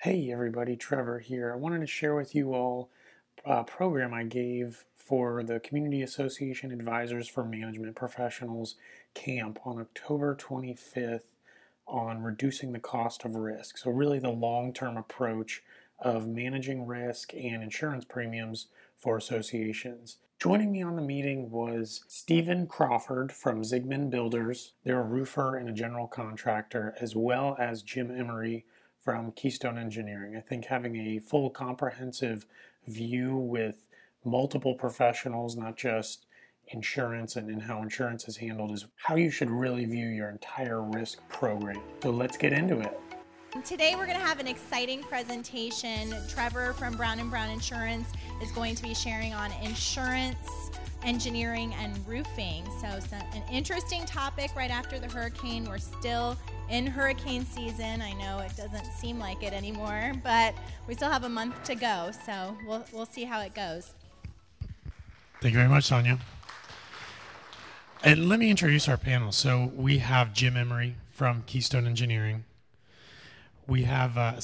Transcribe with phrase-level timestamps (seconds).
[0.00, 1.50] Hey everybody, Trevor here.
[1.50, 2.90] I wanted to share with you all
[3.46, 8.76] a program I gave for the Community Association Advisors for Management Professionals
[9.14, 11.32] camp on October 25th
[11.88, 13.78] on reducing the cost of risk.
[13.78, 15.62] So, really, the long term approach
[15.98, 18.66] of managing risk and insurance premiums
[18.98, 20.18] for associations.
[20.38, 24.74] Joining me on the meeting was Stephen Crawford from Zigman Builders.
[24.84, 28.66] They're a roofer and a general contractor, as well as Jim Emery
[29.06, 30.34] from Keystone Engineering.
[30.36, 32.44] I think having a full comprehensive
[32.88, 33.86] view with
[34.24, 36.26] multiple professionals, not just
[36.72, 41.20] insurance and, how insurance is handled, is how you should really view your entire risk
[41.28, 41.80] program.
[42.02, 42.98] So let's get into it.
[43.64, 46.12] Today we're going to have an exciting presentation.
[46.28, 48.08] Trevor from Brown and Brown Insurance
[48.42, 50.72] is going to be sharing on insurance
[51.06, 52.66] engineering and roofing.
[52.80, 55.64] So, so, an interesting topic right after the hurricane.
[55.64, 56.36] We're still
[56.68, 58.02] in hurricane season.
[58.02, 60.54] I know it doesn't seem like it anymore, but
[60.86, 62.10] we still have a month to go.
[62.26, 63.94] So we'll, we'll see how it goes.
[65.40, 66.18] Thank you very much, Sonia.
[68.02, 69.32] And let me introduce our panel.
[69.32, 72.44] So we have Jim Emery from Keystone Engineering.
[73.66, 74.34] We have, uh,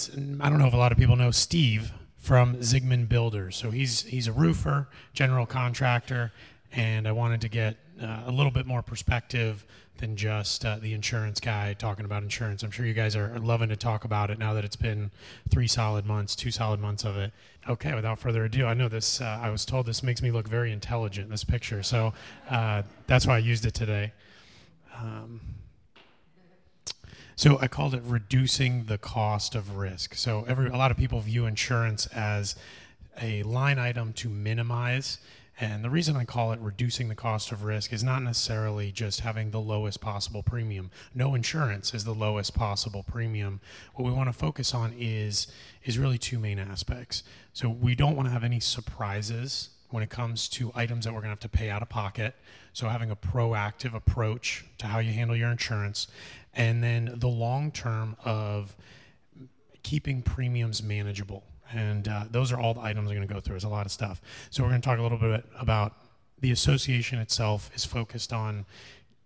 [0.40, 1.92] I don't know if a lot of people know Steve
[2.22, 3.56] from Zigman Builders.
[3.56, 6.32] So he's he's a roofer, general contractor,
[6.72, 9.64] and I wanted to get uh, a little bit more perspective
[9.98, 12.62] than just uh, the insurance guy talking about insurance.
[12.62, 15.10] I'm sure you guys are loving to talk about it now that it's been
[15.50, 17.32] three solid months, two solid months of it.
[17.68, 19.20] Okay, without further ado, I know this.
[19.20, 21.30] Uh, I was told this makes me look very intelligent.
[21.30, 22.14] This picture, so
[22.50, 24.12] uh, that's why I used it today.
[24.98, 25.40] Um,
[27.36, 30.14] so I called it reducing the cost of risk.
[30.14, 32.56] So every a lot of people view insurance as
[33.20, 35.18] a line item to minimize
[35.62, 39.20] and the reason I call it reducing the cost of risk is not necessarily just
[39.20, 40.90] having the lowest possible premium.
[41.14, 43.60] No insurance is the lowest possible premium.
[43.94, 45.46] What we want to focus on is
[45.84, 47.22] is really two main aspects.
[47.52, 51.20] So we don't want to have any surprises when it comes to items that we're
[51.20, 52.34] going to have to pay out of pocket.
[52.72, 56.08] So having a proactive approach to how you handle your insurance
[56.54, 58.74] and then the long term of
[59.84, 63.54] keeping premiums manageable and uh, those are all the items I'm going to go through.
[63.54, 64.20] There's a lot of stuff.
[64.50, 65.94] So we're going to talk a little bit about
[66.40, 68.66] the association itself is focused on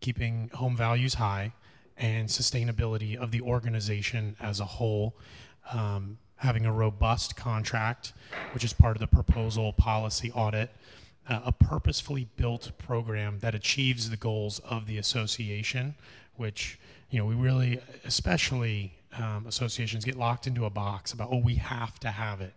[0.00, 1.52] keeping home values high
[1.96, 5.16] and sustainability of the organization as a whole.
[5.72, 8.12] Um, having a robust contract,
[8.52, 10.70] which is part of the proposal policy audit,
[11.28, 15.94] uh, a purposefully built program that achieves the goals of the association,
[16.36, 16.78] which
[17.10, 21.56] you know we really, especially um, associations get locked into a box about, oh, we
[21.56, 22.54] have to have it.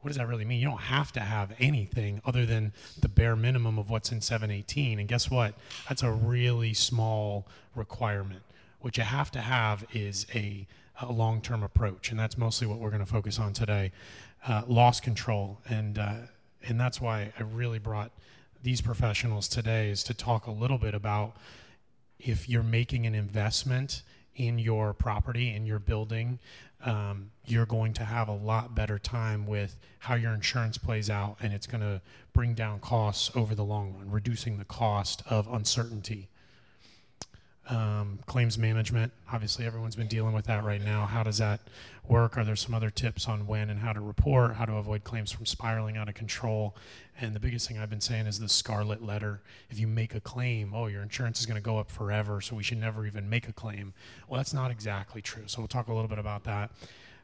[0.00, 0.60] What does that really mean?
[0.60, 4.98] You don't have to have anything other than the bare minimum of what's in 718.
[4.98, 5.54] And guess what?
[5.88, 8.42] That's a really small requirement.
[8.80, 10.66] What you have to have is a,
[11.02, 12.10] a long term approach.
[12.10, 13.92] And that's mostly what we're going to focus on today
[14.46, 15.58] uh, loss control.
[15.68, 16.14] And, uh,
[16.66, 18.10] and that's why I really brought
[18.62, 21.36] these professionals today is to talk a little bit about
[22.18, 24.02] if you're making an investment
[24.34, 26.38] in your property, in your building,
[26.84, 31.36] um, you're going to have a lot better time with how your insurance plays out,
[31.42, 32.00] and it's going to
[32.32, 36.29] bring down costs over the long run, reducing the cost of uncertainty
[37.70, 39.12] um, claims management.
[39.32, 41.06] Obviously, everyone's been dealing with that right now.
[41.06, 41.60] How does that
[42.08, 42.36] work?
[42.36, 45.30] Are there some other tips on when and how to report, how to avoid claims
[45.30, 46.76] from spiraling out of control?
[47.20, 49.40] And the biggest thing I've been saying is the scarlet letter.
[49.70, 52.56] If you make a claim, oh, your insurance is going to go up forever, so
[52.56, 53.94] we should never even make a claim.
[54.28, 55.44] Well, that's not exactly true.
[55.46, 56.72] So we'll talk a little bit about that.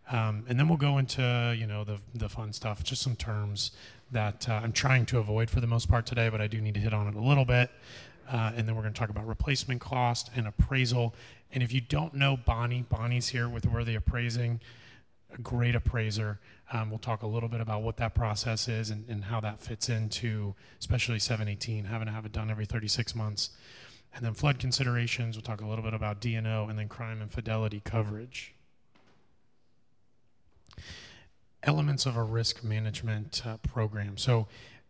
[0.08, 3.72] Um, and then we'll go into you know the the fun stuff, just some terms
[4.12, 6.74] that uh, I'm trying to avoid for the most part today, but I do need
[6.74, 7.70] to hit on it a little bit.
[8.30, 11.14] Uh, and then we're going to talk about replacement cost and appraisal.
[11.52, 14.60] And if you don't know Bonnie, Bonnie's here with Worthy Appraising,
[15.32, 16.38] a great appraiser.
[16.72, 19.60] Um, we'll talk a little bit about what that process is and, and how that
[19.60, 23.50] fits into, especially 718, having to have it done every 36 months.
[24.14, 27.30] And then flood considerations, we'll talk a little bit about D&O and then crime and
[27.30, 28.54] fidelity coverage.
[31.62, 34.16] Elements of a risk management uh, program.
[34.16, 34.48] So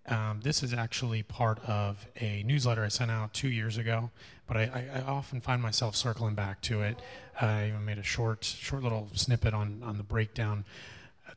[0.08, 4.10] um, this is actually part of a newsletter I sent out two years ago,
[4.46, 7.00] but I, I, I, often find myself circling back to it.
[7.40, 10.64] I even made a short, short little snippet on on the breakdown.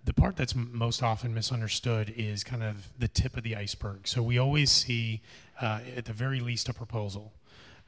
[0.05, 4.07] The part that's most often misunderstood is kind of the tip of the iceberg.
[4.07, 5.21] So we always see,
[5.59, 7.33] uh, at the very least, a proposal.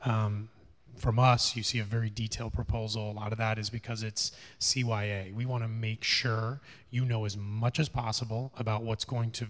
[0.03, 0.49] Um,
[0.97, 3.11] from us, you see a very detailed proposal.
[3.11, 5.33] A lot of that is because it's CYA.
[5.33, 9.47] We want to make sure you know as much as possible about what's going to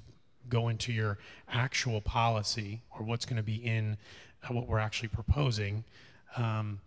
[0.49, 1.17] go into your
[1.49, 3.97] actual policy or what's going to be in
[4.43, 5.83] uh, what we're actually proposing,
[6.38, 6.79] um,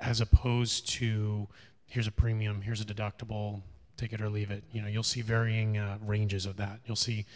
[0.00, 1.48] as opposed to
[1.86, 3.62] here's a premium, here's a deductible,
[3.96, 4.62] take it or leave it.
[4.72, 6.80] You know, you'll see varying uh, ranges of that.
[6.86, 7.26] You'll see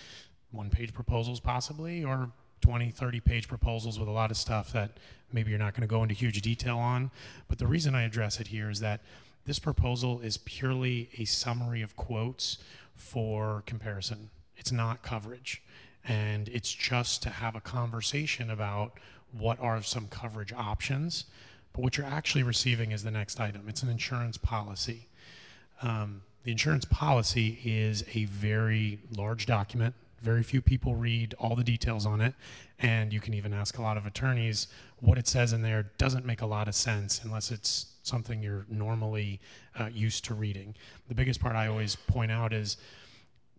[0.51, 2.31] one page proposals possibly, or
[2.61, 4.99] 20, 30 page proposals with a lot of stuff that
[5.33, 7.11] maybe you're not going to go into huge detail on.
[7.49, 9.01] But the reason I address it here is that
[9.45, 12.59] this proposal is purely a summary of quotes
[12.95, 14.31] for comparison.
[14.63, 15.61] It's not coverage.
[16.05, 19.01] And it's just to have a conversation about
[19.33, 21.25] what are some coverage options.
[21.73, 25.09] But what you're actually receiving is the next item it's an insurance policy.
[25.83, 29.97] Um, the insurance policy is a very large document.
[30.21, 32.35] Very few people read all the details on it.
[32.79, 34.69] And you can even ask a lot of attorneys
[35.01, 38.65] what it says in there doesn't make a lot of sense unless it's something you're
[38.69, 39.41] normally
[39.81, 40.77] uh, used to reading.
[41.09, 42.77] The biggest part I always point out is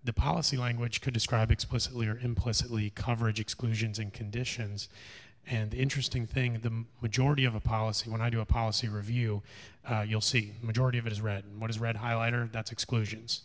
[0.03, 4.89] the policy language could describe explicitly or implicitly coverage, exclusions, and conditions.
[5.47, 9.43] And the interesting thing, the majority of a policy, when I do a policy review,
[9.89, 11.43] uh, you'll see majority of it is red.
[11.45, 12.51] And what is red highlighter?
[12.51, 13.41] That's exclusions.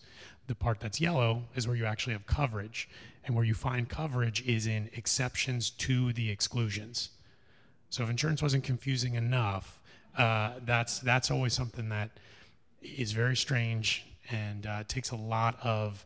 [0.47, 2.89] The part that's yellow is where you actually have coverage.
[3.25, 7.11] And where you find coverage is in exceptions to the exclusions.
[7.91, 9.81] So if insurance wasn't confusing enough,
[10.17, 12.11] uh, that's that's always something that
[12.83, 16.05] is very strange and uh, takes a lot of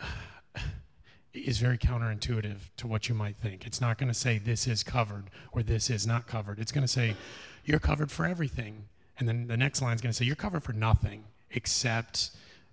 [1.34, 3.66] is very counterintuitive to what you might think.
[3.66, 6.58] It's not going to say this is covered or this is not covered.
[6.58, 7.14] It's going to say
[7.64, 8.84] you're covered for everything,
[9.18, 12.30] and then the next line is going to say you're covered for nothing except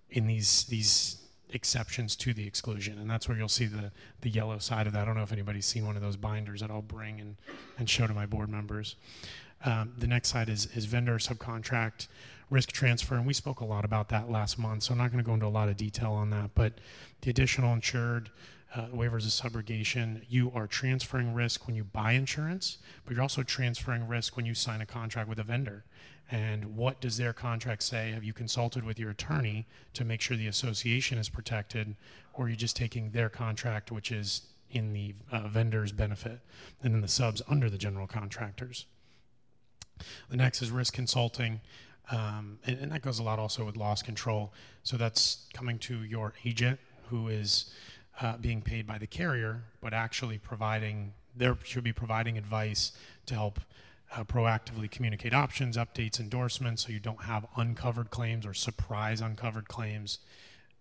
[0.09, 1.17] in these these
[1.49, 3.91] exceptions to the exclusion, and that's where you'll see the
[4.21, 5.03] the yellow side of that.
[5.03, 7.35] I don't know if anybody's seen one of those binders that I'll bring and
[7.77, 8.95] and show to my board members.
[9.65, 12.07] Um, the next side is is vendor subcontract
[12.53, 15.23] risk transfer, and we spoke a lot about that last month, so I'm not going
[15.23, 16.51] to go into a lot of detail on that.
[16.53, 16.73] But
[17.21, 18.29] the additional insured
[18.75, 23.41] uh, waivers of subrogation, you are transferring risk when you buy insurance, but you're also
[23.41, 25.83] transferring risk when you sign a contract with a vendor.
[26.29, 28.11] And what does their contract say?
[28.11, 31.95] Have you consulted with your attorney to make sure the association is protected,
[32.33, 36.39] or are you just taking their contract, which is in the uh, vendor's benefit,
[36.83, 38.85] and then the subs under the general contractors?
[40.29, 41.61] The next is risk consulting.
[42.11, 44.51] Um, and, and, that goes a lot also with loss control.
[44.83, 47.71] So that's coming to your agent who is
[48.21, 52.91] uh, being paid by the carrier, but actually providing, they should be providing advice
[53.27, 53.59] to help
[54.15, 59.67] uh, proactively communicate options, updates, endorsements, so you don't have uncovered claims or surprise uncovered
[59.67, 60.19] claims.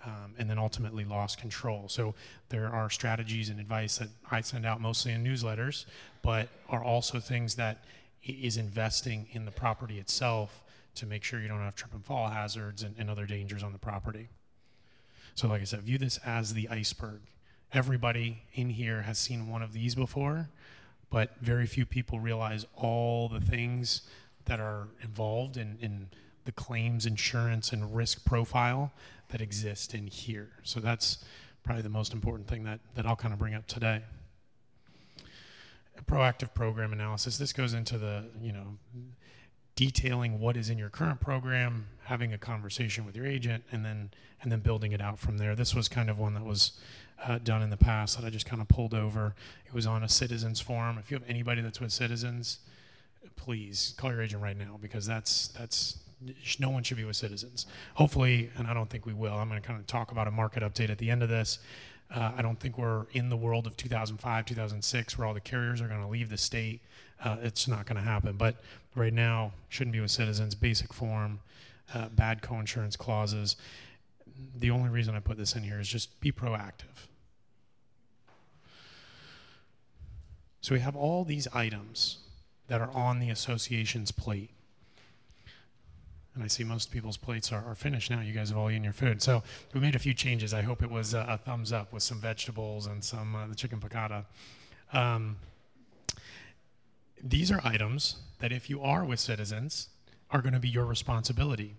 [0.05, 1.89] Um, and then ultimately loss control.
[1.89, 2.17] So
[2.49, 5.85] there are strategies and advice that I send out mostly in newsletters,
[6.23, 7.85] but are also things that
[8.25, 12.29] is investing in the property itself to make sure you don't have trip and fall
[12.29, 14.29] hazards and, and other dangers on the property.
[15.35, 17.21] So, like I said, view this as the iceberg.
[17.73, 20.51] Everybody in here has seen one of these before,
[21.11, 24.03] but very few people realize all the things
[24.45, 26.09] that are involved in, in
[26.45, 28.93] the claims, insurance, and risk profile
[29.29, 30.51] that exist in here.
[30.63, 31.25] So, that's
[31.63, 34.03] probably the most important thing that, that I'll kind of bring up today.
[35.99, 37.39] A proactive program analysis.
[37.39, 38.77] This goes into the, you know,
[39.87, 44.11] detailing what is in your current program, having a conversation with your agent, and then
[44.41, 45.57] and then building it out from there.
[45.57, 46.73] This was kind of one that was
[47.25, 49.35] uh, done in the past that I just kind of pulled over.
[49.67, 50.99] It was on a Citizens forum.
[50.99, 52.61] If you have anybody that's with Citizens,
[53.35, 55.99] please call your agent right now because that's that's
[56.61, 57.67] no one should be with Citizens.
[57.95, 59.35] Hopefully, and I don't think we will.
[59.35, 61.59] I'm going to kind of talk about a market update at the end of this.
[62.15, 65.81] Uh, I don't think we're in the world of 2005, 2006, where all the carriers
[65.81, 66.83] are going to leave the state.
[67.23, 68.37] Uh, it's not going to happen.
[68.37, 68.57] But
[68.95, 70.55] right now, shouldn't be with citizens.
[70.55, 71.41] Basic form,
[71.95, 73.57] uh, bad coinsurance clauses.
[74.59, 77.07] The only reason I put this in here is just be proactive.
[80.61, 82.19] So we have all these items
[82.69, 84.51] that are on the association's plate.
[86.35, 88.21] And I see most people's plates are, are, finished now.
[88.21, 89.21] You guys have all eaten your food.
[89.21, 89.43] So
[89.75, 90.55] we made a few changes.
[90.55, 93.55] I hope it was a, a thumbs up with some vegetables and some uh, the
[93.55, 94.25] chicken piccata.
[94.95, 95.37] Um,
[97.23, 99.89] these are items that if you are with citizens
[100.31, 101.77] are going to be your responsibility.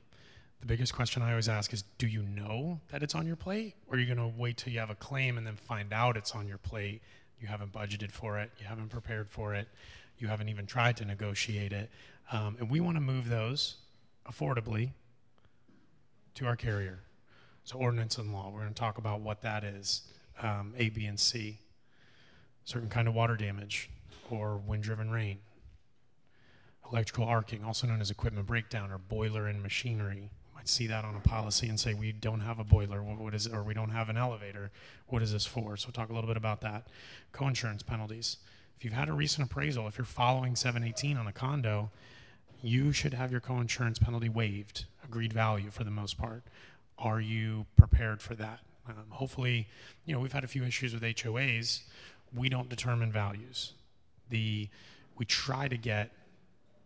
[0.61, 3.75] The biggest question I always ask is do you know that it's on your plate
[3.87, 6.15] or are you going to wait till you have a claim and then find out
[6.15, 7.01] it's on your plate?
[7.41, 9.67] You haven't budgeted for it, you haven't prepared for it,
[10.17, 11.89] you haven't even tried to negotiate it.
[12.31, 13.75] Um, and we want to move those
[14.31, 14.91] affordably
[16.35, 16.99] to our carrier.
[17.65, 20.03] So, ordinance and law, we're going to talk about what that is
[20.41, 21.59] um, A, B, and C.
[22.65, 23.89] Certain kind of water damage
[24.33, 25.39] or wind driven rain.
[26.91, 30.29] Electrical arcing, also known as equipment breakdown or boiler and machinery.
[30.31, 33.33] You might see that on a policy and say, we don't have a boiler, what
[33.33, 33.53] is it?
[33.53, 34.71] or we don't have an elevator.
[35.07, 35.77] What is this for?
[35.77, 36.87] So, talk a little bit about that.
[37.33, 38.37] Coinsurance penalties.
[38.77, 41.89] If you've had a recent appraisal, if you're following 718 on a condo,
[42.61, 46.43] you should have your coinsurance penalty waived, agreed value for the most part.
[46.97, 48.59] Are you prepared for that?
[48.87, 49.67] Um, hopefully,
[50.05, 51.81] you know, we've had a few issues with HOAs.
[52.35, 53.73] We don't determine values.
[54.29, 54.69] The
[55.17, 56.11] we try to get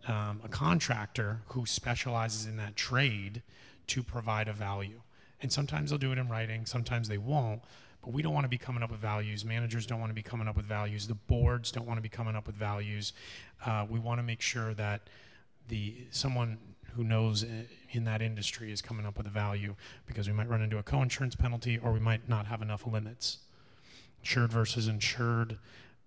[0.08, 3.42] um, a contractor who specializes in that trade
[3.88, 5.02] to provide a value.
[5.42, 7.62] And sometimes they'll do it in writing, sometimes they won't.
[8.02, 9.44] But we don't want to be coming up with values.
[9.44, 11.08] Managers don't want to be coming up with values.
[11.08, 13.14] The boards don't want to be coming up with values.
[13.66, 15.02] Uh, we want to make sure that
[15.68, 16.58] the someone
[16.94, 17.46] who knows
[17.92, 19.76] in that industry is coming up with a value
[20.06, 23.40] because we might run into a co-insurance penalty or we might not have enough limits.
[24.22, 25.58] Insured versus insured.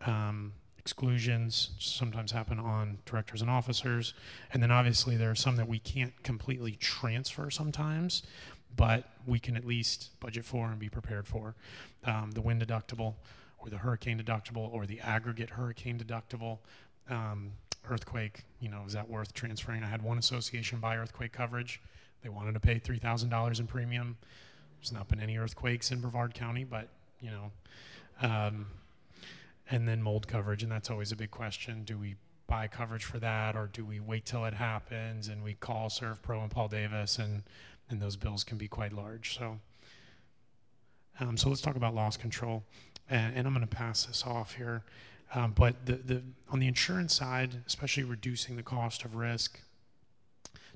[0.07, 4.15] Um, exclusions sometimes happen on directors and officers.
[4.53, 8.23] And then obviously there are some that we can't completely transfer sometimes,
[8.75, 11.55] but we can at least budget for and be prepared for.
[12.05, 13.15] Um, the wind deductible
[13.59, 16.59] or the hurricane deductible or the aggregate hurricane deductible.
[17.11, 17.53] Um,
[17.89, 19.83] earthquake, you know, is that worth transferring?
[19.83, 21.81] I had one association buy earthquake coverage.
[22.23, 24.17] They wanted to pay $3,000 in premium.
[24.79, 26.89] There's not been any earthquakes in Brevard County, but,
[27.21, 27.51] you know,
[28.23, 28.67] um,
[29.71, 31.85] and then mold coverage, and that's always a big question.
[31.85, 35.55] Do we buy coverage for that, or do we wait till it happens and we
[35.55, 37.45] call ServPro and Paul Davis, and
[37.89, 39.37] and those bills can be quite large.
[39.37, 39.59] So,
[41.19, 42.65] um, so let's talk about loss control,
[43.09, 44.85] and, and I'm going to pass this off here.
[45.35, 49.61] Um, but the, the on the insurance side, especially reducing the cost of risk,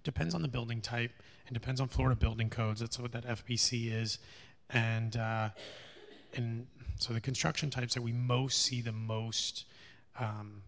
[0.05, 1.11] depends on the building type
[1.47, 2.81] and depends on Florida building codes.
[2.81, 4.19] That's what that FBC is,
[4.71, 5.51] and uh,
[6.35, 6.67] and
[6.99, 9.65] so the construction types that we most see the most
[10.19, 10.63] um,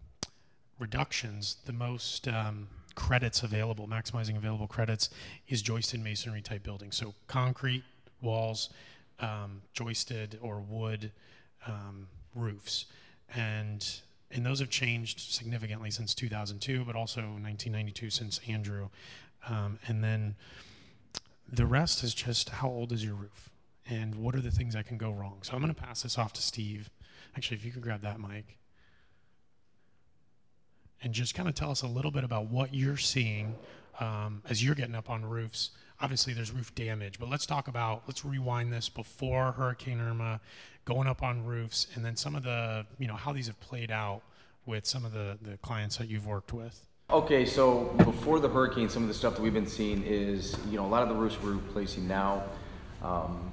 [0.79, 5.09] reductions, the most um, credits available, maximizing available credits,
[5.47, 6.97] is joisted masonry type buildings.
[6.97, 7.83] So concrete
[8.21, 8.69] walls,
[9.19, 11.11] um, joisted or wood
[11.65, 12.85] um, roofs,
[13.33, 18.89] and and those have changed significantly since 2002, but also 1992 since Andrew,
[19.47, 20.35] um, and then
[21.49, 23.49] the rest is just how old is your roof
[23.89, 25.39] and what are the things that can go wrong.
[25.41, 26.89] So I'm going to pass this off to Steve.
[27.35, 28.57] Actually, if you could grab that mic
[31.01, 33.55] and just kind of tell us a little bit about what you're seeing
[33.99, 35.71] um, as you're getting up on roofs.
[35.99, 40.39] Obviously, there's roof damage, but let's talk about, let's rewind this before Hurricane Irma,
[40.85, 43.89] going up on roofs, and then some of the, you know, how these have played
[43.89, 44.21] out
[44.65, 46.85] with some of the, the clients that you've worked with.
[47.09, 50.77] Okay, so before the hurricane, some of the stuff that we've been seeing is, you
[50.77, 52.43] know, a lot of the roofs we're replacing now,
[53.01, 53.49] um,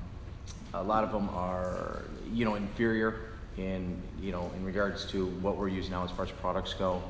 [0.74, 2.02] a lot of them are,
[2.32, 3.20] you know, inferior
[3.56, 7.02] in, you know, in regards to what we're using now as far as products go.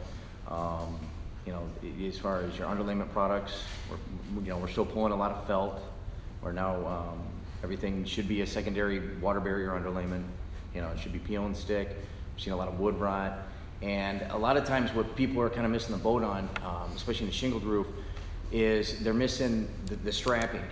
[0.49, 0.99] Um,
[1.47, 1.63] you know,
[2.07, 5.47] as far as your underlayment products, we're, you know, we're still pulling a lot of
[5.47, 5.81] felt.
[6.43, 7.23] We're now, um,
[7.63, 10.25] everything should be a secondary water barrier underlayment.
[10.75, 11.89] You know, it should be peel and stick.
[12.35, 13.39] We've seen a lot of wood rot.
[13.81, 16.91] And a lot of times what people are kind of missing the boat on, um,
[16.95, 17.87] especially in the shingled roof,
[18.53, 20.63] is they're missing the, the, strapping.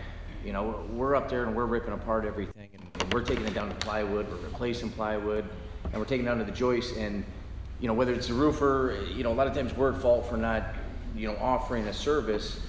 [0.44, 2.68] You know, we're up there and we're ripping apart everything
[3.02, 5.44] and, we're taking it down to plywood, we're replacing plywood,
[5.84, 7.24] and we're taking it down to the joist and
[7.82, 10.24] you know, whether it's a roofer, you know, a lot of times we're at fault
[10.30, 10.62] for not,
[11.16, 12.60] you know, offering a service,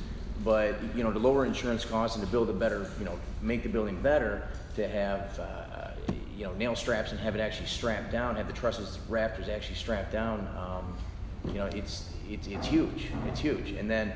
[0.43, 3.61] but, you know, to lower insurance costs and to build a better, you know, make
[3.61, 5.91] the building better, to have, uh,
[6.35, 9.75] you know, nail straps and have it actually strapped down, have the trusses, rafters actually
[9.75, 10.97] strapped down, um,
[11.45, 13.69] you know, it's, it's, it's huge, it's huge.
[13.73, 14.13] And then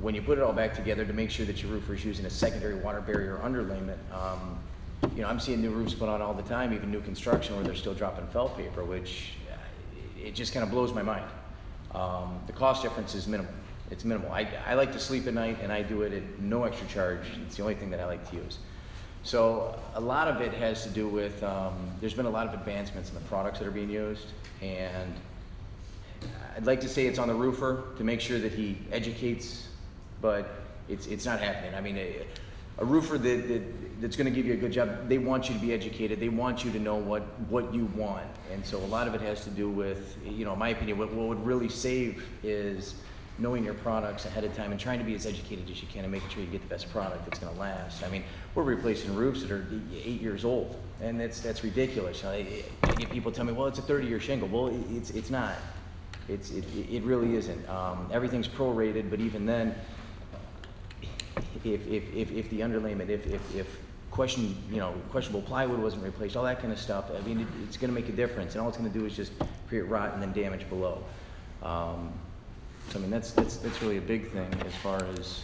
[0.00, 2.24] when you put it all back together to make sure that your roofer is using
[2.24, 4.60] a secondary water barrier underlayment, um,
[5.14, 7.64] you know, I'm seeing new roofs put on all the time, even new construction where
[7.64, 9.32] they're still dropping felt paper, which
[10.22, 11.24] it just kind of blows my mind.
[11.94, 13.52] Um, the cost difference is minimal.
[13.90, 14.30] It's minimal.
[14.30, 17.22] I, I like to sleep at night and I do it at no extra charge.
[17.46, 18.58] It's the only thing that I like to use.
[19.22, 22.54] So a lot of it has to do with, um, there's been a lot of
[22.54, 24.28] advancements in the products that are being used
[24.62, 25.12] and
[26.56, 29.68] I'd like to say it's on the roofer to make sure that he educates,
[30.20, 31.74] but it's, it's not happening.
[31.74, 32.26] I mean, a,
[32.78, 33.62] a roofer that, that
[34.00, 36.20] that's going to give you a good job, they want you to be educated.
[36.20, 38.26] They want you to know what, what you want.
[38.52, 40.98] And so a lot of it has to do with, you know, in my opinion,
[40.98, 42.94] what, what would really save is
[43.38, 46.04] knowing your products ahead of time and trying to be as educated as you can
[46.04, 48.02] and making sure you get the best product that's going to last.
[48.02, 48.22] I mean,
[48.54, 52.22] we're replacing roofs that are eight years old, and that's that's ridiculous.
[52.22, 52.62] Know, I,
[52.96, 54.48] get people tell me, well, it's a 30-year shingle.
[54.48, 55.56] Well, it's it's not.
[56.28, 57.68] It's it, it really isn't.
[57.68, 59.74] Um, everything's prorated, but even then,
[61.64, 63.78] if if if, if the underlayment, if if if
[64.10, 67.10] question, you know, questionable plywood wasn't replaced, all that kind of stuff.
[67.16, 69.06] I mean, it, it's going to make a difference, and all it's going to do
[69.06, 69.32] is just
[69.68, 71.02] create rot and then damage below.
[71.62, 72.12] Um,
[72.90, 75.42] so I mean, that's that's that's really a big thing as far as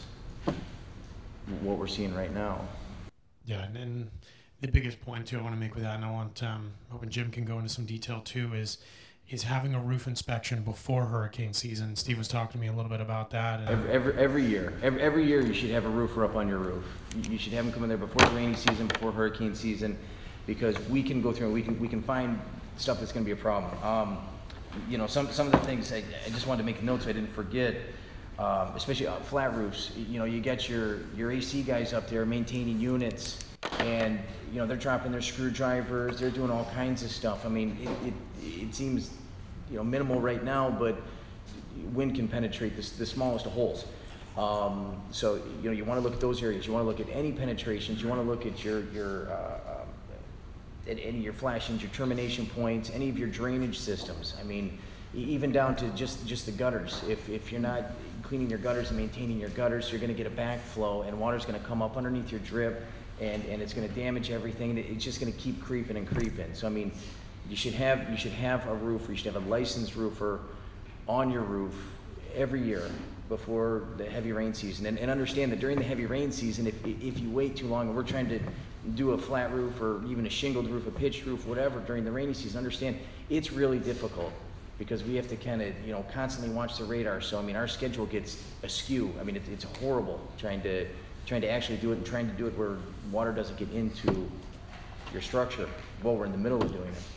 [1.60, 2.60] what we're seeing right now.
[3.44, 4.10] Yeah, and, and
[4.60, 7.08] the biggest point too I want to make with that, and I want um, hoping
[7.08, 8.78] Jim can go into some detail too, is
[9.28, 11.96] is having a roof inspection before hurricane season.
[11.96, 13.68] Steve was talking to me a little bit about that.
[13.68, 16.58] Every, every, every year, every, every year you should have a roofer up on your
[16.58, 16.84] roof.
[17.16, 19.98] You, you should have them come in there before the rainy season, before hurricane season,
[20.46, 22.40] because we can go through and we can, we can find
[22.76, 23.72] stuff that's gonna be a problem.
[23.82, 24.18] Um,
[24.88, 27.10] you know, some, some of the things, I, I just wanted to make notes so
[27.10, 27.74] I didn't forget,
[28.38, 29.90] um, especially uh, flat roofs.
[29.96, 33.44] You know, you get your, your AC guys up there maintaining units,
[33.80, 34.20] and,
[34.52, 37.44] you know, they're dropping their screwdrivers, they're doing all kinds of stuff.
[37.44, 39.10] I mean, it, it, it seems,
[39.70, 40.96] you know, minimal right now, but
[41.92, 43.84] wind can penetrate the, the smallest of holes.
[44.36, 46.66] Um, so, you know, you want to look at those areas.
[46.66, 48.02] You want to look at any penetrations.
[48.02, 49.88] You want to look at your, your, uh, um,
[50.88, 54.34] at any of your flashings, your termination points, any of your drainage systems.
[54.38, 54.78] I mean,
[55.14, 57.02] even down to just, just the gutters.
[57.08, 57.84] If, if you're not
[58.22, 61.46] cleaning your gutters and maintaining your gutters, you're going to get a backflow and water's
[61.46, 62.84] going to come up underneath your drip
[63.20, 64.76] and, and it's going to damage everything.
[64.76, 66.52] It's just going to keep creeping and creeping.
[66.52, 66.92] So, I mean,
[67.48, 70.40] you should have, you should have a roofer, you should have a licensed roofer
[71.08, 71.74] on your roof
[72.34, 72.90] every year
[73.28, 74.86] before the heavy rain season.
[74.86, 77.88] And, and understand that during the heavy rain season, if, if you wait too long
[77.88, 78.40] and we're trying to
[78.94, 82.10] do a flat roof or even a shingled roof, a pitched roof, whatever, during the
[82.10, 82.96] rainy season, understand
[83.30, 84.32] it's really difficult
[84.78, 87.20] because we have to kind of, you know, constantly watch the radar.
[87.20, 89.12] So, I mean, our schedule gets askew.
[89.18, 90.86] I mean, it, it's horrible trying to,
[91.24, 92.76] trying to actually do it and trying to do it where
[93.10, 94.30] water doesn't get into
[95.12, 95.68] your structure
[96.02, 97.15] while we're in the middle of doing it.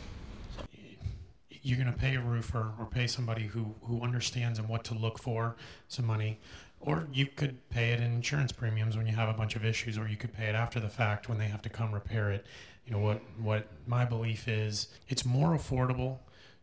[1.62, 4.94] You're going to pay a roofer or pay somebody who, who understands and what to
[4.94, 5.56] look for
[5.88, 6.40] some money.
[6.80, 9.98] Or you could pay it in insurance premiums when you have a bunch of issues
[9.98, 12.46] or you could pay it after the fact when they have to come repair it.
[12.86, 16.18] You know what what my belief is it's more affordable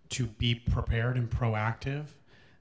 [0.10, 2.08] to be prepared and proactive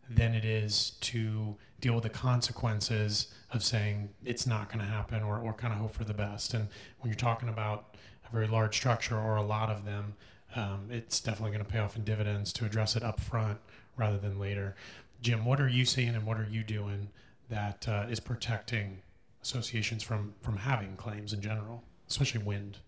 [0.09, 5.23] than it is to deal with the consequences of saying it's not going to happen
[5.23, 6.55] or, or kind of hope for the best.
[6.55, 6.69] And
[7.01, 7.97] when you're talking about
[8.29, 10.15] a very large structure or a lot of them
[10.55, 13.59] um, it's definitely going to pay off in dividends to address it up front
[13.97, 14.75] rather than later.
[15.23, 17.09] Jim, what are you seeing and what are you doing
[17.49, 18.99] that uh, is protecting
[19.43, 22.79] associations from, from having claims in general, especially wind?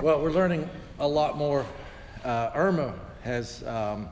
[0.00, 1.64] Well, we're learning a lot more.
[2.24, 4.08] Uh, Irma has um,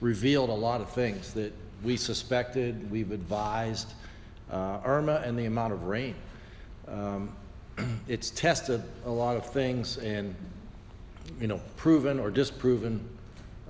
[0.00, 3.94] revealed a lot of things that we suspected, we've advised.
[4.50, 6.14] Uh, Irma and the amount of rain.
[6.88, 7.34] Um,
[8.08, 10.34] it's tested a lot of things and
[11.40, 13.06] you know, proven or disproven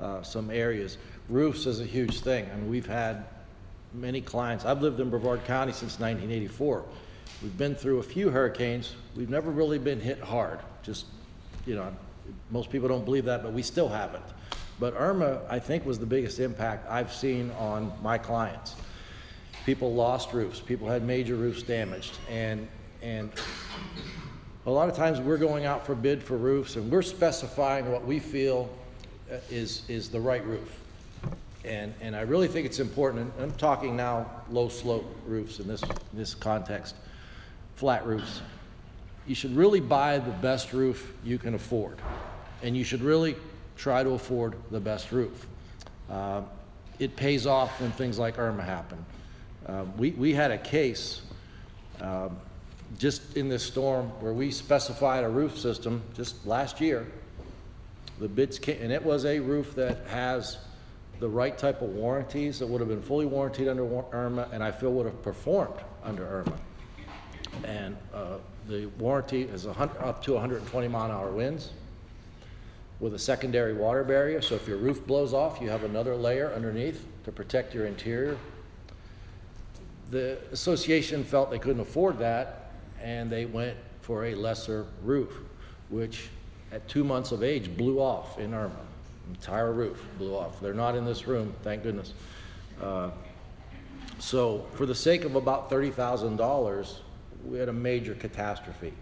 [0.00, 0.98] uh, some areas.
[1.28, 2.48] Roofs is a huge thing.
[2.52, 3.24] I mean, we've had
[3.92, 4.64] many clients.
[4.64, 6.84] I've lived in Brevard County since 1984.
[7.42, 8.94] We've been through a few hurricanes.
[9.16, 10.60] We've never really been hit hard.
[10.82, 11.06] Just,
[11.66, 11.92] you know,
[12.50, 14.24] most people don't believe that, but we still haven't.
[14.78, 18.76] But Irma, I think, was the biggest impact I've seen on my clients.
[19.66, 20.60] People lost roofs.
[20.60, 22.66] People had major roofs damaged, and
[23.02, 23.30] and
[24.66, 28.04] a lot of times we're going out for bid for roofs and we're specifying what
[28.04, 28.68] we feel
[29.30, 30.78] uh, is, is the right roof.
[31.64, 35.82] And, and I really think it's important, I'm talking now low slope roofs in this,
[36.12, 36.94] this context,
[37.76, 38.42] flat roofs.
[39.26, 41.98] You should really buy the best roof you can afford.
[42.62, 43.36] And you should really
[43.76, 45.46] try to afford the best roof.
[46.10, 46.42] Uh,
[46.98, 49.04] it pays off when things like Irma happen.
[49.66, 51.22] Uh, we, we had a case
[52.00, 52.36] um,
[52.98, 57.06] just in this storm where we specified a roof system just last year.
[58.18, 60.58] The bids came, and it was a roof that has
[61.20, 64.70] the right type of warranties that would have been fully warranted under Irma, and I
[64.70, 66.58] feel would have performed under Irma.
[67.64, 71.70] And uh, the warranty is up to 120 mile an hour winds
[73.00, 76.52] with a secondary water barrier, so if your roof blows off, you have another layer
[76.52, 78.36] underneath to protect your interior.
[80.10, 82.59] The association felt they couldn't afford that,
[83.02, 85.32] and they went for a lesser roof,
[85.88, 86.28] which
[86.72, 88.74] at two months of age blew off in Irma.
[89.28, 90.60] Entire roof blew off.
[90.60, 92.14] They're not in this room, thank goodness.
[92.82, 93.10] Uh,
[94.18, 97.00] So for the sake of about thirty thousand dollars,
[97.44, 98.92] we had a major catastrophe.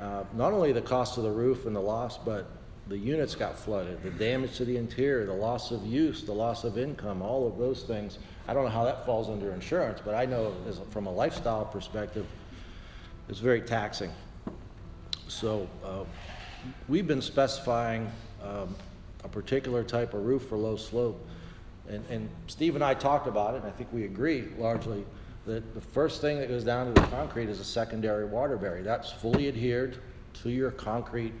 [0.00, 2.46] Uh, Not only the cost of the roof and the loss, but
[2.88, 6.64] the units got flooded, the damage to the interior, the loss of use, the loss
[6.64, 8.18] of income, all of those things.
[8.48, 10.54] I don't know how that falls under insurance, but I know
[10.90, 12.26] from a lifestyle perspective,
[13.28, 14.10] it's very taxing.
[15.28, 16.04] So, uh,
[16.88, 18.10] we've been specifying,
[18.42, 18.74] um,
[19.24, 21.26] a particular type of roof for low slope.
[21.88, 25.04] And, and Steve and I talked about it, and I think we agree largely,
[25.46, 28.82] that the first thing that goes down to the concrete is a secondary water barrier.
[28.82, 29.98] That's fully adhered
[30.42, 31.32] to your concrete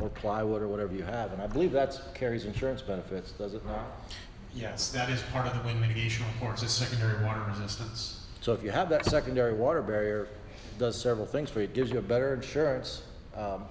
[0.00, 1.32] or plywood or whatever you have.
[1.32, 3.84] And I believe that's carries insurance benefits, does it not?
[4.54, 8.26] Yes, that is part of the wind mitigation reports is secondary water resistance.
[8.40, 10.28] So if you have that secondary water barrier,
[10.78, 11.64] does several things for you.
[11.64, 13.02] It gives you a better insurance
[13.36, 13.64] um,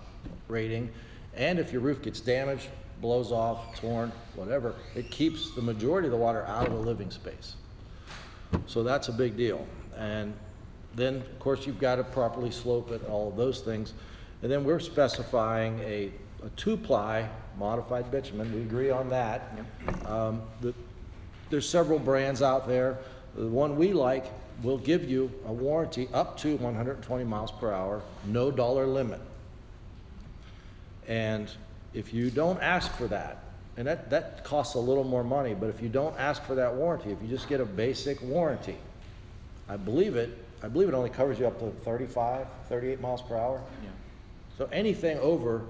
[0.48, 0.90] rating,
[1.36, 2.68] and if your roof gets damaged,
[3.02, 7.12] blows off, torn, whatever, it keeps the majority of the water out of the living
[7.12, 7.56] space.
[8.66, 9.66] So that's a big deal.
[9.98, 10.34] And
[10.96, 13.94] then, of course, you've got to properly slope it, all of those things.
[14.42, 16.12] And then we're specifying a,
[16.46, 18.54] a two-ply modified bitumen.
[18.54, 19.58] We agree on that.
[20.06, 20.74] Um, the,
[21.50, 23.00] there's several brands out there.
[23.36, 24.26] The one we like
[24.64, 29.20] will give you a warranty up to 120 miles per hour, no dollar limit.
[31.08, 31.52] And
[31.94, 33.44] if you don't ask for that,
[33.76, 36.74] and that, that costs a little more money, but if you don't ask for that
[36.74, 38.78] warranty, if you just get a basic warranty,
[39.68, 43.36] I believe it, I believe it only covers you up to 35, 38 miles per
[43.36, 43.62] hour.
[43.84, 43.90] Yeah.
[44.58, 45.64] So anything over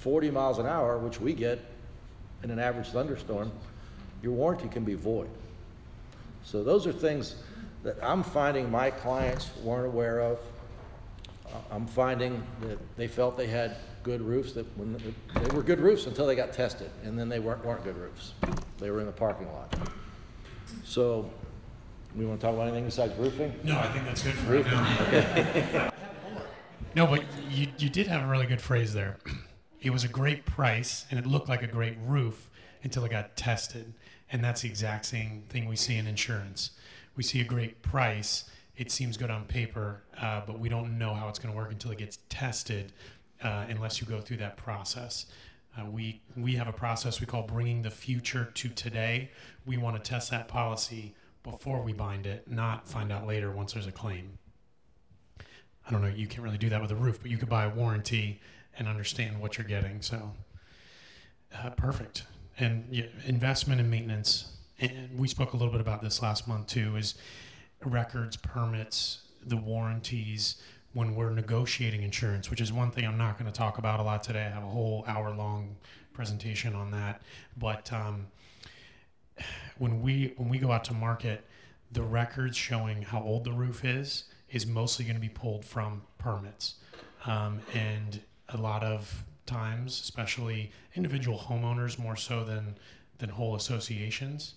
[0.00, 1.58] 40 miles an hour, which we get
[2.44, 3.50] in an average thunderstorm,
[4.22, 5.28] your warranty can be void.
[6.44, 7.34] So those are things
[7.86, 10.40] that I'm finding my clients weren't aware of.
[11.46, 15.62] Uh, I'm finding that they felt they had good roofs, that when, the- they were
[15.62, 18.32] good roofs until they got tested, and then they weren't, weren't good roofs.
[18.78, 19.72] They were in the parking lot.
[20.82, 21.30] So,
[22.16, 23.54] we wanna talk about anything besides roofing?
[23.62, 25.90] No, I think that's good for right now.
[26.96, 29.18] No, but you, you did have a really good phrase there.
[29.82, 32.48] It was a great price and it looked like a great roof
[32.82, 33.92] until it got tested.
[34.32, 36.70] And that's the exact same thing we see in insurance.
[37.16, 38.44] We see a great price,
[38.76, 41.72] it seems good on paper, uh, but we don't know how it's going to work
[41.72, 42.92] until it gets tested
[43.42, 45.26] uh, unless you go through that process.
[45.78, 49.30] Uh, we, we have a process we call bringing the future to today.
[49.64, 53.74] We want to test that policy before we bind it, not find out later once
[53.74, 54.38] there's a claim.
[55.86, 57.64] I don't know, you can't really do that with a roof, but you could buy
[57.64, 58.40] a warranty
[58.76, 60.02] and understand what you're getting.
[60.02, 60.32] So,
[61.54, 62.24] uh, perfect.
[62.58, 64.55] And yeah, investment and maintenance.
[64.78, 67.14] And we spoke a little bit about this last month too is
[67.84, 70.56] records, permits, the warranties
[70.92, 74.02] when we're negotiating insurance, which is one thing I'm not going to talk about a
[74.02, 74.44] lot today.
[74.46, 75.76] I have a whole hour long
[76.12, 77.22] presentation on that.
[77.56, 78.26] But um,
[79.78, 81.44] when we when we go out to market,
[81.92, 86.02] the records showing how old the roof is is mostly going to be pulled from
[86.18, 86.76] permits,
[87.26, 92.76] um, and a lot of times, especially individual homeowners more so than
[93.18, 94.54] than whole associations,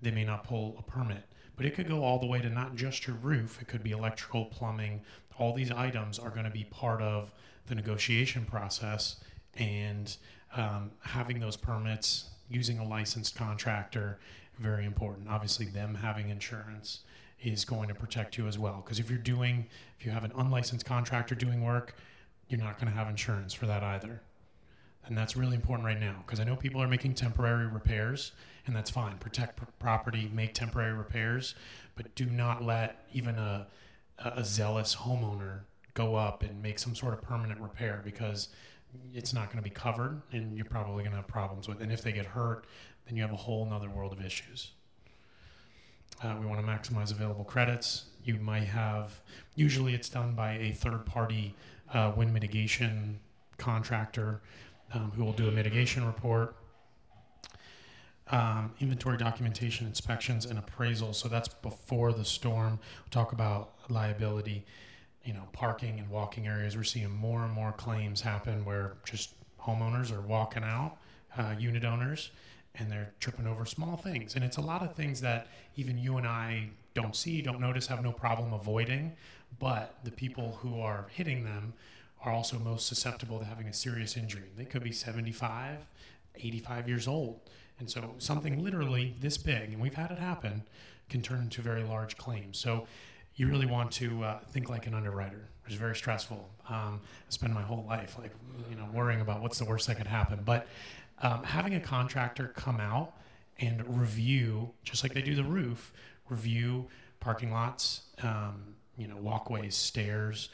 [0.00, 1.24] they may not pull a permit.
[1.56, 3.92] But it could go all the way to not just your roof; it could be
[3.92, 5.02] electrical, plumbing.
[5.38, 7.30] All these items are going to be part of
[7.66, 9.16] the negotiation process,
[9.56, 10.16] and
[10.56, 14.18] um, having those permits, using a licensed contractor,
[14.58, 15.28] very important.
[15.28, 17.00] Obviously, them having insurance
[17.42, 18.82] is going to protect you as well.
[18.84, 19.66] Because if you're doing,
[19.98, 21.96] if you have an unlicensed contractor doing work,
[22.48, 24.20] you're not going to have insurance for that either.
[25.06, 28.32] And that's really important right now because I know people are making temporary repairs,
[28.66, 29.18] and that's fine.
[29.18, 31.54] Protect pr- property, make temporary repairs,
[31.96, 33.66] but do not let even a,
[34.18, 35.60] a zealous homeowner
[35.94, 38.48] go up and make some sort of permanent repair because
[39.12, 41.84] it's not going to be covered and you're probably going to have problems with it.
[41.84, 42.66] And if they get hurt,
[43.06, 44.70] then you have a whole nother world of issues.
[46.22, 48.04] Uh, we want to maximize available credits.
[48.24, 49.20] You might have,
[49.56, 51.54] usually it's done by a third party
[51.92, 53.18] uh, wind mitigation
[53.58, 54.40] contractor
[54.94, 56.56] um, who will do a mitigation report.
[58.30, 61.16] Um, inventory documentation, inspections, and appraisals.
[61.16, 62.78] So that's before the storm.
[63.04, 64.64] We'll talk about liability,
[65.24, 66.76] you know, parking and walking areas.
[66.76, 70.96] We're seeing more and more claims happen where just homeowners are walking out,
[71.36, 72.30] uh, unit owners,
[72.76, 74.34] and they're tripping over small things.
[74.34, 77.86] And it's a lot of things that even you and I don't see, don't notice,
[77.88, 79.12] have no problem avoiding.
[79.58, 81.74] But the people who are hitting them
[82.22, 84.50] are also most susceptible to having a serious injury.
[84.56, 85.78] They could be 75,
[86.36, 87.40] 85 years old.
[87.78, 90.62] And so something literally this big, and we've had it happen,
[91.08, 92.58] can turn into very large claims.
[92.58, 92.86] So
[93.34, 96.48] you really want to uh, think like an underwriter, which is very stressful.
[96.68, 98.32] Um, I spend my whole life like
[98.70, 100.40] you know worrying about what's the worst that could happen.
[100.44, 100.68] But
[101.22, 103.14] um, having a contractor come out
[103.58, 105.92] and review, just like they do the roof,
[106.28, 106.88] review
[107.20, 110.48] parking lots, um, you know, walkways, stairs,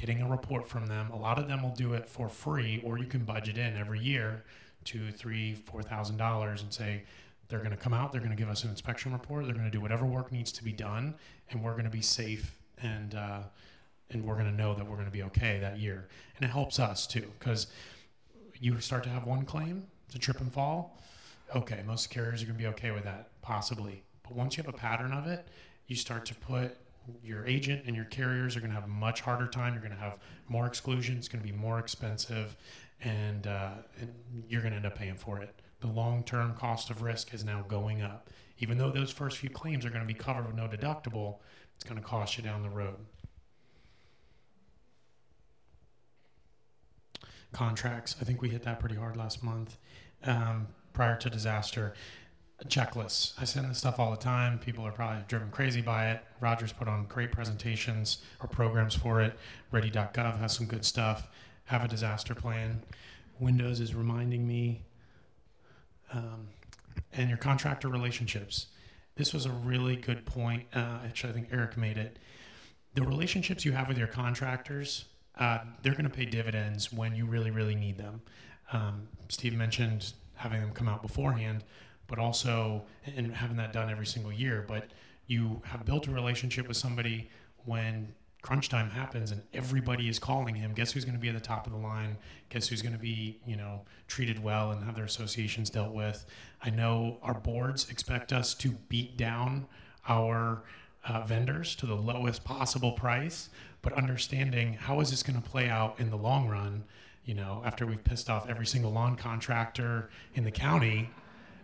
[0.00, 1.10] getting a report from them.
[1.10, 4.00] A lot of them will do it for free, or you can budget in every
[4.00, 4.44] year
[4.84, 7.02] two, three, four thousand dollars and say
[7.48, 9.66] they're going to come out, they're going to give us an inspection report, they're going
[9.66, 11.14] to do whatever work needs to be done,
[11.50, 13.40] and we're going to be safe and uh,
[14.10, 16.08] and we're going to know that we're going to be okay that year.
[16.36, 17.66] And it helps us too because
[18.58, 20.98] you start to have one claim, a trip and fall.
[21.54, 24.02] Okay, most carriers are going to be okay with that, possibly.
[24.22, 25.48] But once you have a pattern of it,
[25.88, 26.76] you start to put
[27.22, 29.72] your agent and your carriers are going to have a much harder time.
[29.72, 30.18] You're going to have
[30.48, 31.18] more exclusions.
[31.18, 32.56] It's going to be more expensive,
[33.02, 33.70] and, uh,
[34.00, 34.12] and
[34.48, 35.54] you're going to end up paying for it.
[35.80, 38.28] The long-term cost of risk is now going up.
[38.58, 41.36] Even though those first few claims are going to be covered with no deductible,
[41.74, 42.96] it's going to cost you down the road.
[47.52, 48.16] Contracts.
[48.20, 49.76] I think we hit that pretty hard last month.
[50.24, 51.94] um, prior to disaster.
[52.66, 53.32] Checklists.
[53.38, 54.58] I send this stuff all the time.
[54.58, 56.22] People are probably driven crazy by it.
[56.40, 59.38] Rogers put on great presentations or programs for it.
[59.70, 61.28] Ready.gov has some good stuff.
[61.64, 62.82] Have a disaster plan.
[63.38, 64.82] Windows is reminding me.
[66.12, 66.48] Um,
[67.12, 68.66] and your contractor relationships.
[69.16, 70.66] This was a really good point.
[70.74, 72.18] Uh, actually, I think Eric made it.
[72.94, 75.04] The relationships you have with your contractors,
[75.38, 78.22] uh, they're going to pay dividends when you really, really need them.
[78.72, 81.64] Um, Steve mentioned having them come out beforehand,
[82.10, 84.64] but also and having that done every single year.
[84.66, 84.88] But
[85.28, 87.30] you have built a relationship with somebody
[87.64, 90.72] when crunch time happens and everybody is calling him.
[90.74, 92.16] Guess who's going to be at the top of the line?
[92.48, 96.26] Guess who's going to be, you know, treated well and have their associations dealt with?
[96.60, 99.66] I know our boards expect us to beat down
[100.08, 100.64] our
[101.04, 103.50] uh, vendors to the lowest possible price,
[103.82, 106.84] but understanding how is this going to play out in the long run?
[107.24, 111.10] You know, after we've pissed off every single lawn contractor in the county,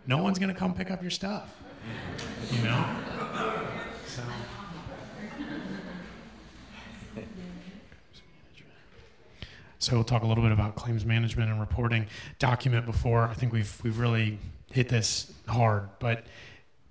[0.07, 1.55] no one's going to come pick up your stuff.
[2.51, 2.85] You know?
[4.07, 4.23] So.
[9.79, 12.07] So we'll talk a little bit about claims management and reporting.
[12.39, 14.39] Document before, I think we've we've really
[14.71, 16.25] hit this hard, but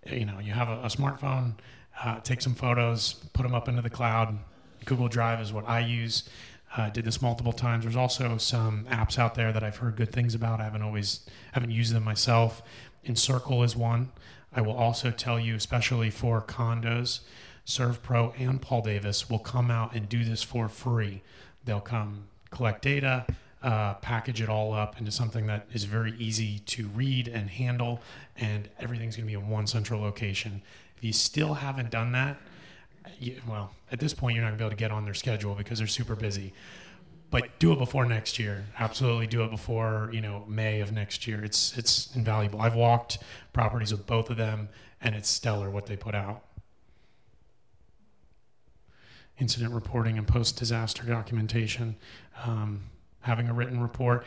[0.07, 1.55] you know, you have a, a smartphone,
[2.03, 4.39] uh, take some photos, put them up into the cloud.
[4.85, 6.29] Google Drive is what I use.
[6.77, 7.85] Uh, did this multiple times.
[7.85, 10.61] There's also some apps out there that I've heard good things about.
[10.61, 11.21] I haven't always
[11.53, 12.63] haven't used them myself.
[13.07, 14.11] Encircle is one.
[14.53, 17.21] I will also tell you, especially for condos,
[17.67, 21.23] ServPro and Paul Davis will come out and do this for free.
[21.65, 23.27] They'll come collect data,
[23.63, 28.01] uh, package it all up into something that is very easy to read and handle,
[28.37, 30.63] and everything's going to be in one central location.
[30.97, 32.39] If you still haven't done that,
[33.19, 35.15] you, well, at this point, you're not going to be able to get on their
[35.15, 36.53] schedule because they're super busy.
[37.31, 38.67] But do it before next year.
[38.79, 41.45] Absolutely, do it before you know May of next year.
[41.45, 42.61] It's it's invaluable.
[42.61, 43.19] I've walked
[43.53, 44.69] properties with both of them,
[45.01, 46.43] and it's stellar what they put out
[49.39, 51.97] incident reporting and post disaster documentation,
[52.45, 52.85] um,
[53.21, 54.25] having a written report.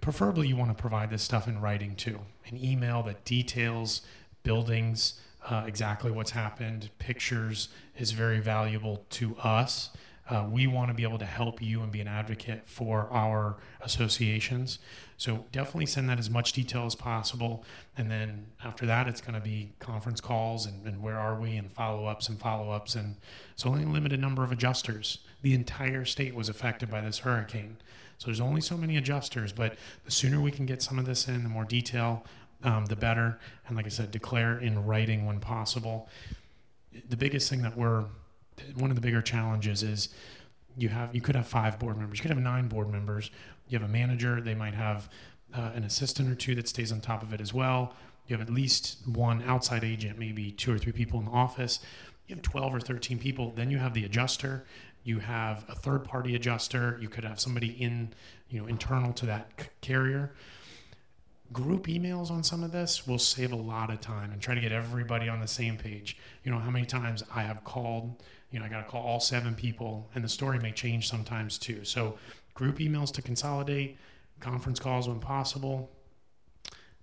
[0.00, 4.02] Preferably, you want to provide this stuff in writing too an email that details
[4.42, 9.90] buildings, uh, exactly what's happened, pictures is very valuable to us.
[10.28, 13.56] Uh, we want to be able to help you and be an advocate for our
[13.82, 14.78] associations.
[15.18, 17.62] So definitely send that as much detail as possible.
[17.96, 21.56] And then after that, it's going to be conference calls and, and where are we
[21.56, 22.94] and follow ups and follow ups.
[22.94, 23.16] And
[23.52, 25.18] it's only a limited number of adjusters.
[25.42, 27.76] The entire state was affected by this hurricane.
[28.16, 31.28] So there's only so many adjusters, but the sooner we can get some of this
[31.28, 32.24] in, the more detail,
[32.62, 33.38] um, the better.
[33.66, 36.08] And like I said, declare in writing when possible.
[37.08, 38.06] The biggest thing that we're
[38.76, 40.08] one of the bigger challenges is
[40.76, 43.30] you have you could have five board members you could have nine board members.
[43.68, 45.08] You have a manager they might have
[45.54, 47.94] uh, an assistant or two that stays on top of it as well.
[48.26, 51.80] You have at least one outside agent maybe two or three people in the office.
[52.26, 54.64] You have 12 or 13 people then you have the adjuster.
[55.02, 56.98] You have a third party adjuster.
[57.00, 58.12] You could have somebody in
[58.48, 60.32] you know internal to that c- carrier.
[61.52, 64.60] Group emails on some of this will save a lot of time and try to
[64.60, 66.16] get everybody on the same page.
[66.42, 69.20] You know how many times i have called you know, I got to call all
[69.20, 71.84] seven people, and the story may change sometimes too.
[71.84, 72.18] So,
[72.54, 73.98] group emails to consolidate,
[74.40, 75.90] conference calls when possible,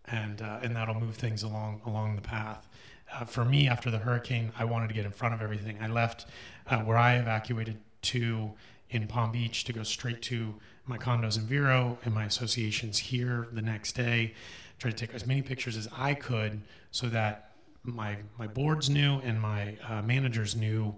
[0.06, 2.68] and uh, and that'll move things along along the path.
[3.14, 5.78] Uh, for me, after the hurricane, I wanted to get in front of everything.
[5.82, 6.26] I left
[6.68, 8.52] uh, where I evacuated to
[8.90, 13.48] in Palm Beach to go straight to my condos in Vero and my associations here
[13.52, 14.34] the next day.
[14.80, 17.52] Tried to take as many pictures as I could so that
[17.84, 20.96] my my boards knew and my uh, managers knew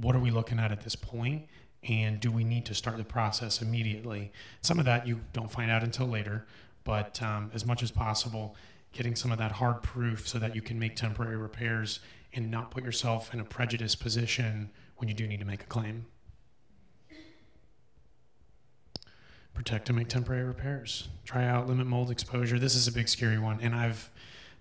[0.00, 1.46] what are we looking at at this point?
[1.82, 4.32] And do we need to start the process immediately?
[4.60, 6.46] Some of that you don't find out until later
[6.84, 8.56] but um, as much as possible
[8.92, 12.00] getting some of that hard proof so that you can make temporary repairs
[12.32, 15.66] and not put yourself in a prejudiced position when you do need to make a
[15.66, 16.06] claim.
[19.54, 21.08] Protect and make temporary repairs.
[21.24, 22.58] Try out limit mold exposure.
[22.58, 24.10] This is a big scary one and i've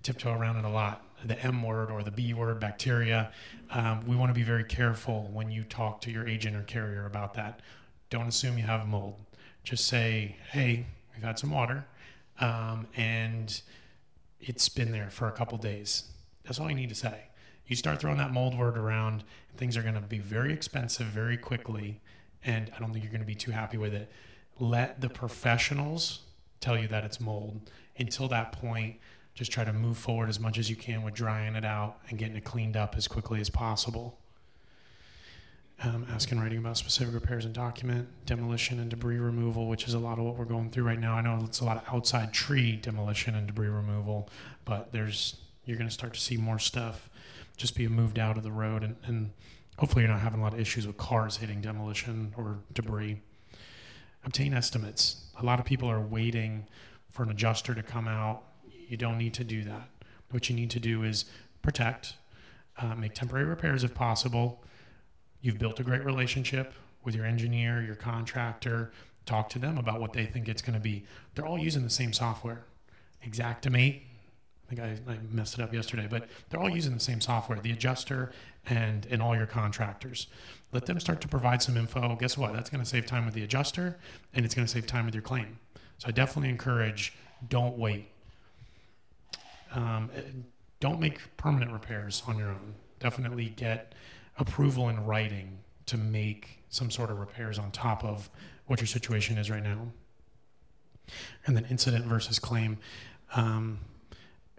[0.04, 3.32] tiptoed around it a lot the M word or the B word, bacteria.
[3.71, 7.05] Um, we want to be very careful when you talk to your agent or carrier
[7.05, 7.62] about that.
[8.10, 9.15] Don't assume you have mold.
[9.63, 11.86] Just say, hey, we've had some water
[12.39, 13.62] um, and
[14.39, 16.05] it's been there for a couple days.
[16.43, 17.23] That's all you need to say.
[17.67, 19.23] You start throwing that mold word around,
[19.58, 22.01] things are going to be very expensive very quickly,
[22.43, 24.12] and I don't think you're going to be too happy with it.
[24.60, 26.21] Let the professionals
[26.62, 27.69] tell you that it's mold.
[27.97, 28.97] Until that point,
[29.36, 32.18] just try to move forward as much as you can with drying it out and
[32.18, 34.20] getting it cleaned up as quickly as possible.
[35.84, 39.94] um, ask in writing about specific repairs and document demolition and debris removal, which is
[39.94, 41.13] a lot of what we're going through right now.
[41.13, 44.30] I know it's a lot of outside tree demolition and debris removal,
[44.65, 47.10] but there's you're going to start to see more stuff
[47.56, 49.32] just being moved out of the road, and, and
[49.78, 53.22] hopefully you're not having a lot of issues with cars hitting demolition or debris.
[54.26, 55.28] Obtain estimates.
[55.39, 56.65] A lot of people are waiting
[57.12, 58.44] for an adjuster to come out.
[58.89, 59.88] You don't need to do that.
[60.32, 61.25] What you need to do is
[61.62, 62.15] protect,
[62.78, 64.63] uh, make temporary repairs if possible.
[65.41, 66.73] You've built a great relationship
[67.04, 68.91] with your engineer, your contractor.
[69.25, 71.06] Talk to them about what they think it's going to be.
[71.36, 72.63] They're all using the same software.
[73.25, 77.21] Xactimate, I think I, I, messed it up yesterday, but they're all using the same
[77.21, 78.32] software, the adjuster
[78.65, 80.28] and, and all your contractors.
[80.71, 82.15] Let them start to provide some info.
[82.15, 82.54] Guess what?
[82.54, 83.97] That's going to save time with the adjuster
[84.34, 85.60] and it's going to save time with your claim.
[85.97, 87.13] So I definitely encourage
[87.47, 88.10] don't wait.
[89.73, 90.10] Um,
[90.79, 92.75] don't make permanent repairs on your own.
[92.99, 93.93] Definitely get
[94.38, 98.29] approval in writing to make some sort of repairs on top of
[98.67, 99.91] what your situation is right now.
[101.45, 102.77] And then incident versus claim.
[103.36, 103.79] Um,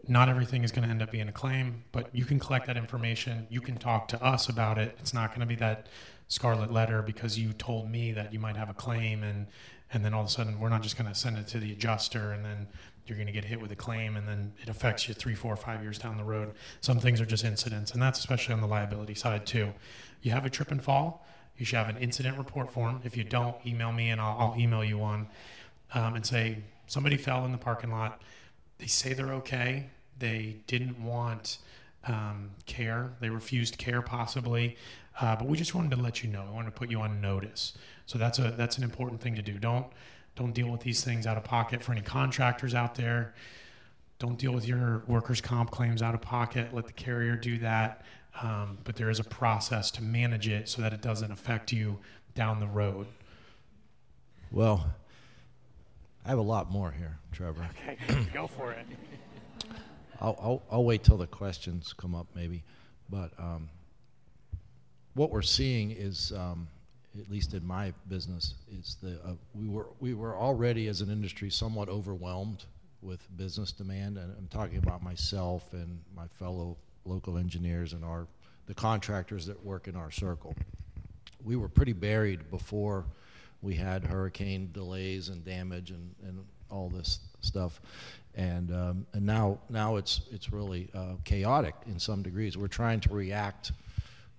[0.09, 2.77] not everything is going to end up being a claim, but you can collect that
[2.77, 3.47] information.
[3.51, 4.97] You can talk to us about it.
[4.99, 5.87] It's not going to be that
[6.31, 9.47] scarlet letter because you told me that you might have a claim and
[9.93, 11.73] and then all of a sudden we're not just going to send it to the
[11.73, 12.69] adjuster and then
[13.07, 15.57] you're going to get hit with a claim and then it affects you three four
[15.57, 16.53] five years down the road.
[16.81, 19.73] Some things are just incidents and that's especially on the liability side too.
[20.23, 21.25] You have a trip and fall
[21.61, 23.03] you should have an incident report form.
[23.05, 25.29] If you don't email me and i'll, I'll email you one
[25.93, 28.23] um, and say somebody fell in the parking lot.
[28.79, 29.91] They say they're okay.
[30.19, 31.59] They didn't want
[32.07, 33.13] um, care.
[33.21, 34.79] They refused care possibly.
[35.21, 36.45] Uh, but we just wanted to let you know.
[36.47, 37.75] We wanted to put you on notice.
[38.07, 39.59] So that's a that's an important thing to do.
[39.59, 39.87] Don't
[40.37, 43.35] don't deal with these things out of pocket for any contractors out there.
[44.19, 46.75] Don't deal with your workers' comp claims out of pocket.
[46.75, 48.05] Let the carrier do that.
[48.41, 51.99] Um, but there is a process to manage it so that it doesn't affect you
[52.35, 53.07] down the road.
[54.51, 54.93] Well,
[56.25, 57.69] I have a lot more here, Trevor.
[57.89, 58.87] Okay, go for it.
[60.21, 62.63] I'll, I'll, I'll, wait till the questions come up, maybe.
[63.09, 63.71] But um,
[65.15, 66.69] what we're seeing is um,
[67.19, 71.11] at least in my business, is that uh, we were we were already as an
[71.11, 72.65] industry somewhat overwhelmed
[73.03, 78.27] with business demand, and I'm talking about myself and my fellow local engineers and our
[78.67, 80.55] the contractors that work in our circle.
[81.45, 83.07] We were pretty buried before
[83.63, 87.81] we had hurricane delays and damage and, and all this stuff,
[88.37, 92.57] and um, and now now it's it's really uh, chaotic in some degrees.
[92.57, 93.73] We're trying to react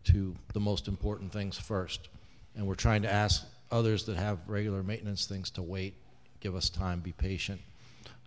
[0.05, 2.07] to the most important things first
[2.55, 5.93] and we're trying to ask others that have regular maintenance things to wait,
[6.39, 7.61] give us time, be patient.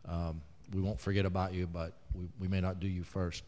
[0.09, 0.41] Um,
[0.73, 3.45] we won't forget about you, but we, we may not do you first.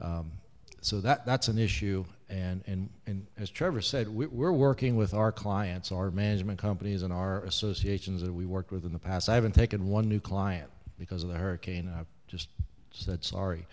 [0.00, 0.32] Um,
[0.80, 5.14] so that that's an issue, and and and as Trevor said, we, we're working with
[5.14, 9.28] our clients, our management companies, and our associations that we worked with in the past.
[9.28, 11.88] I haven't taken one new client because of the hurricane.
[11.88, 12.48] and I've just
[12.92, 13.66] said sorry,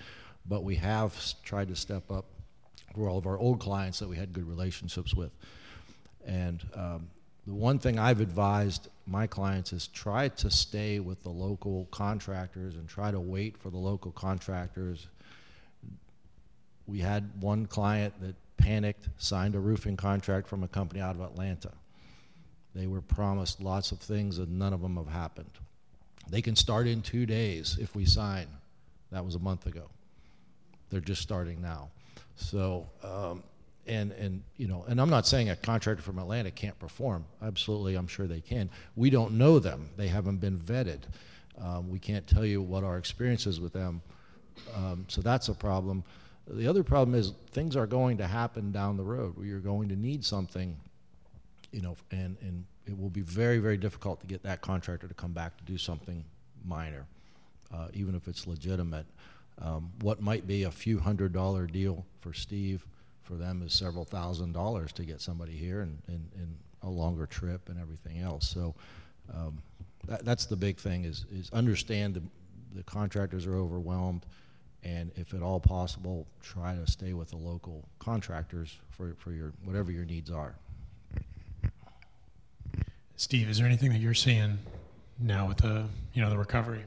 [0.48, 2.26] but we have tried to step up
[2.96, 5.32] for all of our old clients that we had good relationships with.
[6.26, 7.08] And um,
[7.46, 12.76] the one thing I've advised my clients is try to stay with the local contractors
[12.76, 15.08] and try to wait for the local contractors.
[16.88, 21.22] We had one client that panicked, signed a roofing contract from a company out of
[21.22, 21.72] Atlanta.
[22.74, 25.52] They were promised lots of things and none of them have happened.
[26.30, 28.48] They can start in two days if we sign.
[29.12, 29.90] That was a month ago.
[30.90, 31.90] They're just starting now.
[32.36, 33.44] So um,
[33.88, 37.26] and and you know and i'm not saying a contractor from atlanta can't perform.
[37.42, 38.70] Absolutely i'm sure they can.
[38.96, 39.90] We don't know them.
[39.98, 41.02] They haven't been vetted.
[41.62, 44.02] Um, we can't tell you what our experience is with them.
[44.76, 46.04] Um, so that's a problem.
[46.48, 49.90] The other problem is things are going to happen down the road where you're going
[49.90, 50.76] to need something
[51.72, 55.14] you know and and it will be very very difficult to get that contractor to
[55.14, 56.24] come back to do something
[56.66, 57.06] minor
[57.74, 59.06] uh, even if it's legitimate.
[59.62, 62.86] Um, what might be a few hundred dollar deal for steve
[63.24, 67.26] for them is several thousand dollars to get somebody here and, and, and a longer
[67.26, 68.48] trip and everything else.
[68.48, 68.76] So
[69.34, 69.62] um,
[70.08, 72.24] that, that's the big thing is, is understand the,
[72.76, 74.26] the contractors are overwhelmed
[74.84, 79.54] and if at all possible, try to stay with the local contractors for, for your
[79.64, 80.56] whatever your needs are.
[83.16, 84.58] Steve, is there anything that you're seeing
[85.20, 86.84] now with the you know the recovery?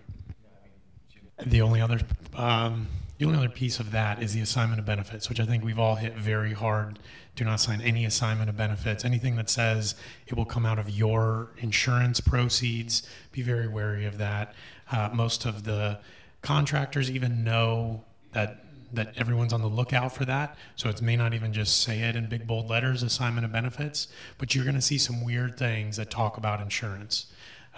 [1.44, 2.00] The only other
[2.34, 2.86] um,
[3.18, 5.78] the only other piece of that is the assignment of benefits, which I think we've
[5.78, 6.98] all hit very hard.
[7.34, 9.04] Do not sign any assignment of benefits.
[9.04, 9.94] Anything that says
[10.26, 13.02] it will come out of your insurance proceeds,
[13.32, 14.54] be very wary of that.
[14.90, 15.98] Uh, most of the
[16.42, 18.62] contractors even know that
[18.92, 20.56] that everyone's on the lookout for that.
[20.76, 24.08] So it may not even just say it in big bold letters, assignment of benefits,
[24.38, 27.26] but you're going to see some weird things that talk about insurance.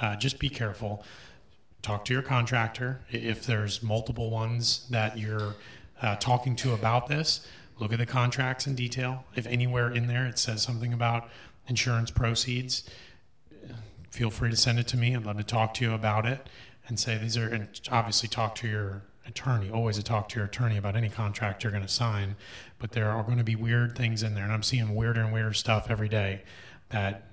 [0.01, 1.03] Uh, just be careful.
[1.83, 3.01] Talk to your contractor.
[3.11, 5.55] If there's multiple ones that you're
[6.03, 7.47] uh, talking to about this,
[7.79, 9.25] look at the contracts in detail.
[9.35, 11.29] If anywhere in there it says something about
[11.69, 12.89] insurance proceeds,
[14.11, 15.15] feel free to send it to me.
[15.15, 16.49] I'd love to talk to you about it
[16.89, 19.71] and say these are, and obviously talk to your attorney.
[19.71, 22.35] Always talk to your attorney about any contract you're going to sign.
[22.79, 25.33] But there are going to be weird things in there, and I'm seeing weirder and
[25.33, 26.43] weirder stuff every day
[26.89, 27.28] that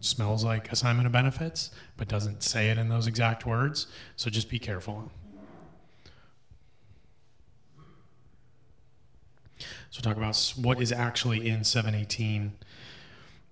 [0.00, 3.86] smells like assignment of benefits, but doesn't say it in those exact words.
[4.16, 5.10] So just be careful.
[9.90, 12.52] So talk about what is actually in 718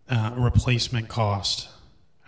[0.08, 1.68] uh, replacement cost.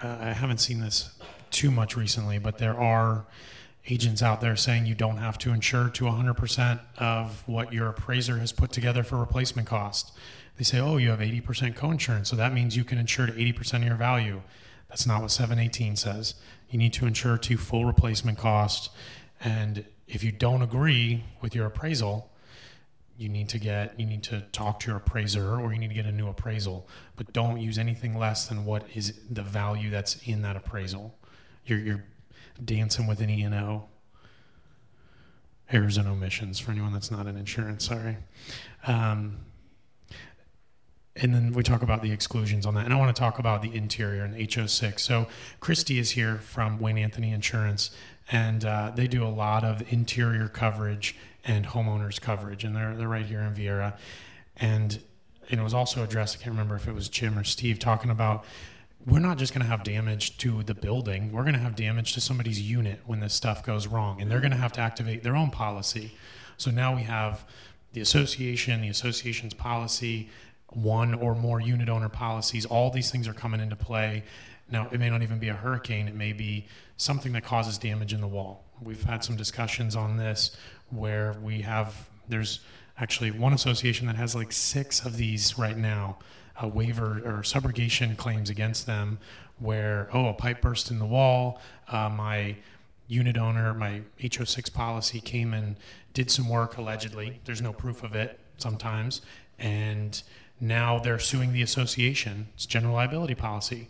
[0.02, 1.16] Uh, I haven't seen this
[1.50, 3.26] too much recently, but there are
[3.88, 8.38] agents out there saying you don't have to insure to 100% of what your appraiser
[8.38, 10.12] has put together for replacement cost.
[10.56, 13.74] They say, oh, you have 80% coinsurance, so that means you can insure to 80%
[13.76, 14.42] of your value.
[14.88, 16.34] That's not what 718 says.
[16.68, 18.90] You need to insure to full replacement cost.
[19.40, 22.30] And if you don't agree with your appraisal,
[23.20, 25.94] you need to get you need to talk to your appraiser or you need to
[25.94, 30.16] get a new appraisal but don't use anything less than what is the value that's
[30.26, 31.14] in that appraisal
[31.66, 32.04] you're, you're
[32.64, 33.84] dancing with an e&o
[35.70, 38.16] errors and omissions for anyone that's not in insurance sorry
[38.86, 39.36] um,
[41.16, 43.62] and then we talk about the exclusions on that and i want to talk about
[43.62, 45.26] the interior and ho6 so
[45.58, 47.90] christy is here from wayne anthony insurance
[48.30, 53.08] and uh, they do a lot of interior coverage and homeowners coverage, and they're they're
[53.08, 53.94] right here in Viera.
[54.56, 55.00] And
[55.48, 56.36] it was also addressed.
[56.36, 58.44] I can't remember if it was Jim or Steve talking about
[59.06, 61.32] we're not just going to have damage to the building.
[61.32, 64.40] We're going to have damage to somebody's unit when this stuff goes wrong, and they're
[64.40, 66.12] going to have to activate their own policy.
[66.58, 67.44] So now we have
[67.94, 70.28] the association, the association's policy,
[70.72, 72.66] one or more unit owner policies.
[72.66, 74.24] All these things are coming into play.
[74.70, 76.66] Now, it may not even be a hurricane, it may be
[76.96, 78.64] something that causes damage in the wall.
[78.80, 80.56] We've had some discussions on this
[80.90, 82.60] where we have there's
[82.98, 86.18] actually one association that has like six of these right now
[86.60, 89.18] a waiver or subrogation claims against them
[89.58, 92.54] where oh a pipe burst in the wall uh, my
[93.08, 95.76] unit owner my ho6 policy came and
[96.12, 99.22] did some work allegedly there's no proof of it sometimes
[99.58, 100.22] and
[100.60, 103.88] now they're suing the association it's general liability policy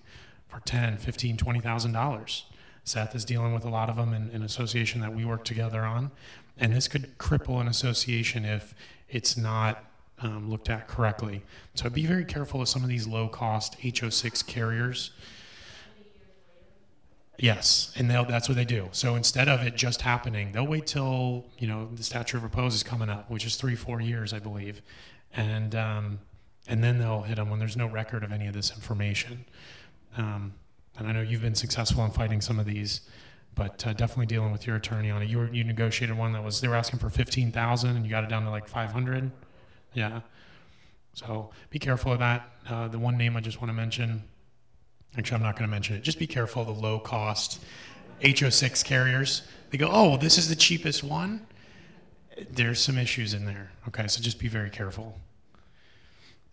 [0.49, 2.45] for 10 15 20000 dollars
[2.85, 5.83] seth is dealing with a lot of them in an association that we work together
[5.83, 6.11] on
[6.57, 8.75] and this could cripple an association if
[9.09, 9.85] it's not
[10.23, 11.43] um, looked at correctly.
[11.75, 15.13] So be very careful of some of these low cost HO6 carriers.
[17.39, 18.91] Yes, and that's what they do.
[18.93, 22.75] So instead of it just happening, they'll wait till you know the statute of repose
[22.75, 24.83] is coming up, which is three, four years, I believe,
[25.33, 26.19] and um,
[26.69, 29.45] and then they'll hit them when there's no record of any of this information.
[30.17, 30.55] Um,
[30.99, 33.03] and I know you've been successful in fighting some of these
[33.55, 35.29] but uh, definitely dealing with your attorney on it.
[35.29, 38.11] You were, you negotiated one that was they were asking for fifteen thousand, and you
[38.11, 39.31] got it down to like five hundred.
[39.93, 40.21] Yeah.
[41.15, 42.49] So be careful of that.
[42.69, 44.23] Uh, the one name I just want to mention.
[45.19, 46.03] Actually, I'm not going to mention it.
[46.03, 47.63] Just be careful of the low cost
[48.23, 49.43] HO6 carriers.
[49.71, 51.49] They go, oh, well, this is the cheapest one.
[52.49, 53.73] There's some issues in there.
[53.89, 55.19] Okay, so just be very careful.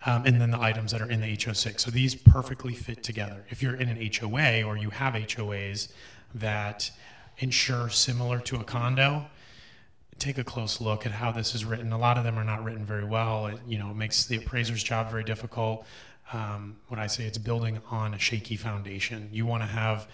[0.06, 1.80] Um, and then the items that are in the HO6.
[1.80, 3.46] So these perfectly fit together.
[3.50, 5.92] If you're in an HOA or you have HOAs,
[6.36, 6.92] that
[7.40, 9.26] insure similar to a condo,
[10.20, 11.92] take a close look at how this is written.
[11.92, 13.48] A lot of them are not written very well.
[13.48, 15.86] It, you know, makes the appraiser's job very difficult.
[16.34, 20.08] Um, when I say it's building on a shaky foundation, you want to have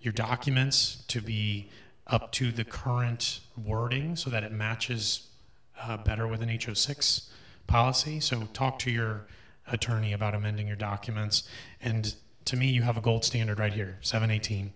[0.00, 1.68] your documents to be
[2.06, 5.28] up to the current wording so that it matches
[5.80, 7.28] uh, better with an HO6
[7.70, 8.20] policy.
[8.20, 9.26] So talk to your
[9.66, 11.48] attorney about amending your documents.
[11.80, 12.14] And
[12.44, 14.72] to me, you have a gold standard right here, 718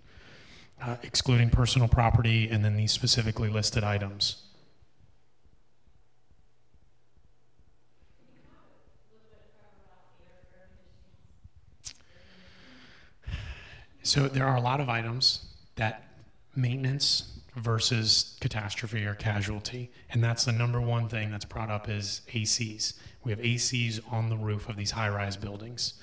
[0.82, 4.42] uh, excluding personal property, and then these specifically listed items.
[14.02, 16.06] So there are a lot of items that
[16.54, 22.22] maintenance versus catastrophe or casualty, and that's the number one thing that's brought up is
[22.32, 22.94] ACs.
[23.22, 25.94] We have ACs on the roof of these high-rise buildings,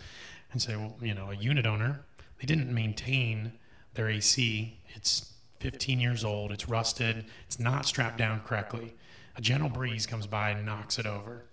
[0.52, 2.06] and say, so, well, you know, a unit owner,
[2.40, 3.54] they didn't maintain
[3.94, 4.80] their AC.
[4.96, 6.52] It's 15 years old.
[6.52, 7.26] It's rusted.
[7.46, 8.94] It's not strapped down correctly.
[9.36, 11.46] A gentle breeze comes by and knocks it over.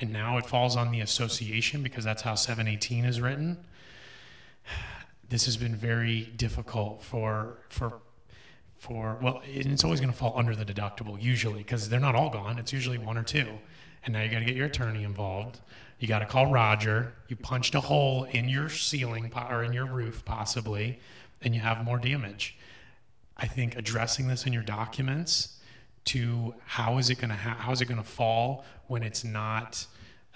[0.00, 3.58] And now it falls on the association because that's how 718 is written.
[5.26, 8.02] This has been very difficult for for
[8.78, 12.30] for well, it's always going to fall under the deductible usually because they're not all
[12.30, 12.58] gone.
[12.58, 13.46] It's usually one or two,
[14.04, 15.60] and now you got to get your attorney involved.
[15.98, 17.14] You got to call Roger.
[17.28, 21.00] You punched a hole in your ceiling or in your roof possibly,
[21.40, 22.56] and you have more damage.
[23.36, 25.58] I think addressing this in your documents
[26.06, 29.24] to how is it going to ha- how is it going to fall when it's
[29.24, 29.86] not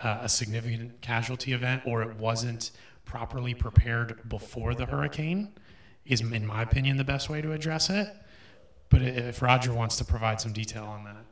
[0.03, 2.70] uh, a significant casualty event or it wasn't
[3.05, 5.53] properly prepared before the hurricane
[6.07, 8.09] is, in my opinion, the best way to address it.
[8.91, 11.24] But if Roger wants to provide some detail on that.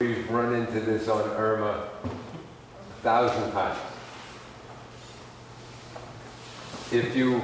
[0.00, 3.78] We've run into this on Irma a thousand times.
[6.90, 7.40] If you,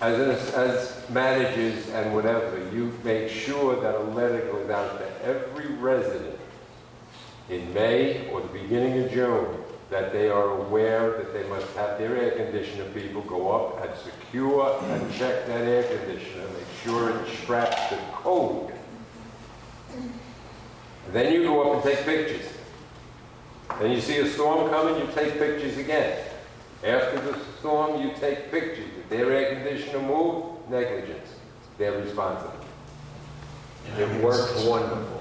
[0.00, 5.66] as, as managers and whatever, you make sure that a letter goes out to every
[5.74, 6.38] resident
[7.50, 9.57] in May or the beginning of June,
[9.90, 13.96] that they are aware that they must have their air conditioner people go up and
[13.98, 18.72] secure and check that air conditioner, make sure it's strapped to code.
[21.12, 22.46] Then you go up and take pictures.
[23.80, 26.22] Then you see a storm coming, you take pictures again.
[26.84, 28.86] After the storm, you take pictures.
[28.98, 31.34] If their air conditioner moved, negligence.
[31.76, 32.54] They're responsible.
[33.98, 35.17] It works wonderful.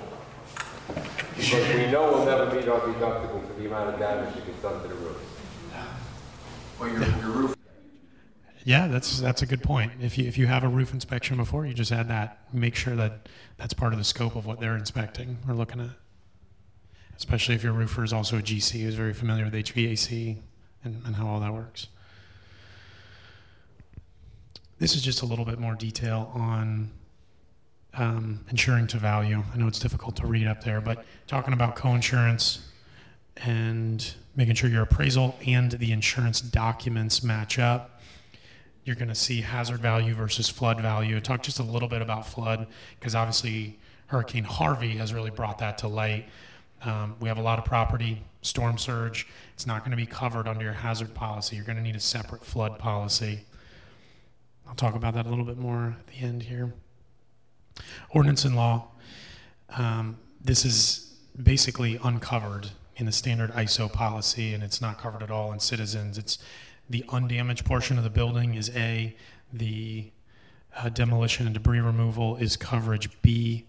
[0.88, 4.62] Because we know we'll never meet our deductible for the amount of damage that gets
[4.62, 5.18] done to the roof.
[6.80, 7.56] Well, your, your roof
[8.64, 9.94] Yeah, that's that's a good point.
[10.00, 12.40] If you if you have a roof inspection before, you just add that.
[12.54, 15.90] Make sure that that's part of the scope of what they're inspecting or looking at.
[17.16, 20.38] Especially if your roofer is also a GC who's very familiar with HVAC
[20.84, 21.88] and, and how all that works.
[24.78, 26.92] This is just a little bit more detail on
[27.94, 29.44] um, insuring to value.
[29.54, 32.60] I know it's difficult to read up there, but talking about coinsurance
[33.38, 38.02] and making sure your appraisal and the insurance documents match up.
[38.84, 41.20] You're going to see hazard value versus flood value.
[41.20, 42.68] Talk just a little bit about flood
[43.00, 43.78] because obviously
[44.08, 46.30] Hurricane Harvey has really brought that to light.
[46.84, 49.28] Um, we have a lot of property, storm surge.
[49.54, 51.56] It's not going to be covered under your hazard policy.
[51.56, 53.42] You're going to need a separate flood policy.
[54.68, 56.74] I'll talk about that a little bit more at the end here.
[58.10, 58.90] Ordinance and law.
[59.70, 65.30] Um, this is basically uncovered in the standard ISO policy, and it's not covered at
[65.30, 66.18] all in citizens.
[66.18, 66.40] It's
[66.90, 69.16] the undamaged portion of the building is A,
[69.54, 70.12] the
[70.76, 73.66] uh, demolition and debris removal is coverage B,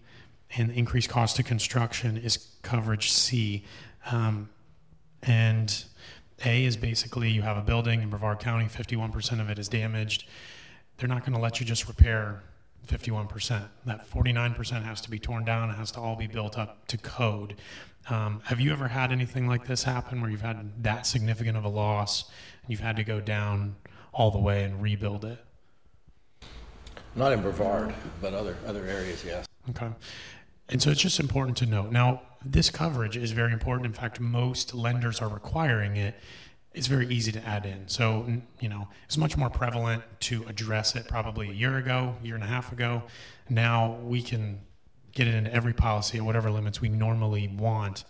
[0.55, 3.63] and increased cost of construction is coverage C.
[4.11, 4.49] Um,
[5.21, 5.83] and
[6.45, 10.25] A is basically you have a building in Brevard County, 51% of it is damaged.
[10.97, 12.41] They're not going to let you just repair
[12.89, 13.69] 51%.
[13.85, 15.69] That 49% has to be torn down.
[15.69, 17.55] It has to all be built up to code.
[18.09, 21.63] Um, have you ever had anything like this happen where you've had that significant of
[21.63, 22.23] a loss
[22.63, 23.75] and you've had to go down
[24.11, 25.43] all the way and rebuild it?
[27.15, 29.45] Not in Brevard, but other, other areas, yes.
[29.69, 29.89] Okay.
[30.69, 31.91] And so it's just important to note.
[31.91, 33.85] Now, this coverage is very important.
[33.85, 36.15] In fact, most lenders are requiring it.
[36.73, 37.87] It's very easy to add in.
[37.87, 38.27] So,
[38.59, 42.43] you know, it's much more prevalent to address it probably a year ago, year and
[42.43, 43.03] a half ago.
[43.49, 44.61] Now we can
[45.13, 48.03] get it into every policy at whatever limits we normally want,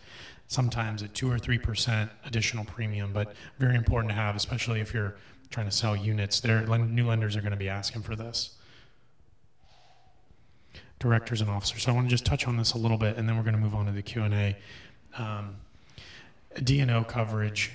[0.47, 5.16] sometimes at two or 3% additional premium, but very important to have, especially if you're
[5.49, 6.41] trying to sell units.
[6.41, 8.55] Their new lenders are going to be asking for this
[10.99, 11.84] directors and officers.
[11.84, 13.55] So I want to just touch on this a little bit, and then we're going
[13.55, 14.57] to move on to the Q and A.
[15.18, 15.55] Um,
[16.55, 17.72] DNO coverage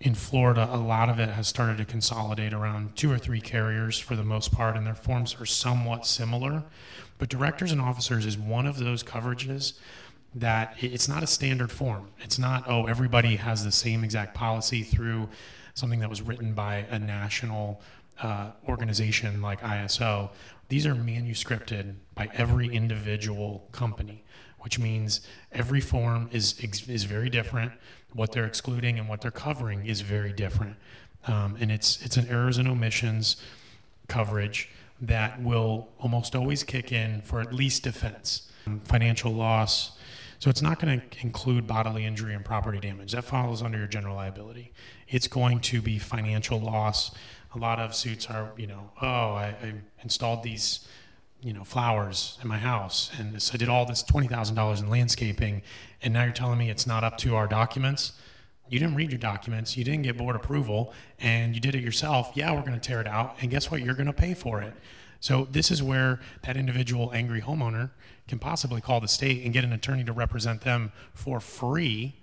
[0.00, 3.98] in Florida, a lot of it has started to consolidate around two or three carriers
[3.98, 6.64] for the most part, and their forms are somewhat similar.
[7.18, 9.74] But directors and officers is one of those coverages
[10.34, 12.10] that it's not a standard form.
[12.18, 15.30] It's not, oh, everybody has the same exact policy through
[15.72, 17.80] something that was written by a national
[18.22, 20.30] uh, organization like ISO.
[20.68, 24.24] These are manuscripted by every individual company,
[24.58, 25.20] which means
[25.52, 27.72] every form is is very different.
[28.16, 30.76] What they're excluding and what they're covering is very different,
[31.26, 33.36] um, and it's it's an errors and omissions
[34.08, 38.50] coverage that will almost always kick in for at least defense,
[38.84, 39.92] financial loss.
[40.38, 43.12] So it's not going to include bodily injury and property damage.
[43.12, 44.72] That falls under your general liability.
[45.08, 47.10] It's going to be financial loss.
[47.54, 50.86] A lot of suits are, you know, oh, I, I installed these,
[51.46, 54.80] you know, flowers in my house, and so I did all this twenty thousand dollars
[54.80, 55.62] in landscaping,
[56.02, 58.14] and now you're telling me it's not up to our documents.
[58.68, 59.76] You didn't read your documents.
[59.76, 62.32] You didn't get board approval, and you did it yourself.
[62.34, 63.80] Yeah, we're going to tear it out, and guess what?
[63.80, 64.74] You're going to pay for it.
[65.20, 67.90] So this is where that individual angry homeowner
[68.26, 72.16] can possibly call the state and get an attorney to represent them for free,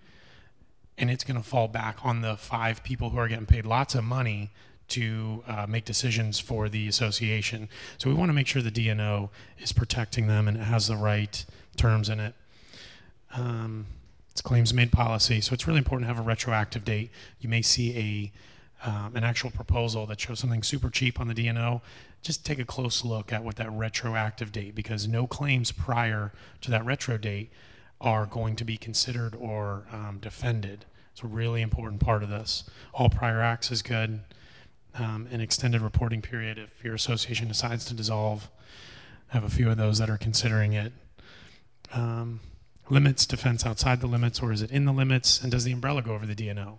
[0.97, 3.95] and it's going to fall back on the five people who are getting paid lots
[3.95, 4.51] of money
[4.93, 7.67] to uh, make decisions for the association.
[7.97, 9.29] So we want to make sure the DNO
[9.59, 11.43] is protecting them and it has the right
[11.77, 12.35] terms in it.
[13.33, 13.87] Um,
[14.29, 17.11] it's claims made policy, so it's really important to have a retroactive date.
[17.39, 18.31] You may see a
[18.85, 21.81] um, an actual proposal that shows something super cheap on the DNO.
[22.21, 26.71] Just take a close look at what that retroactive date, because no claims prior to
[26.71, 27.49] that retro date
[28.01, 30.85] are going to be considered or um, defended.
[31.13, 32.65] It's a really important part of this.
[32.93, 34.19] All prior acts is good.
[34.95, 38.49] Um, an extended reporting period if your association decides to dissolve.
[39.31, 40.93] I have a few of those that are considering it.
[41.93, 42.41] Um,
[42.89, 45.41] limits defense outside the limits, or is it in the limits?
[45.41, 46.77] And does the umbrella go over the DNO?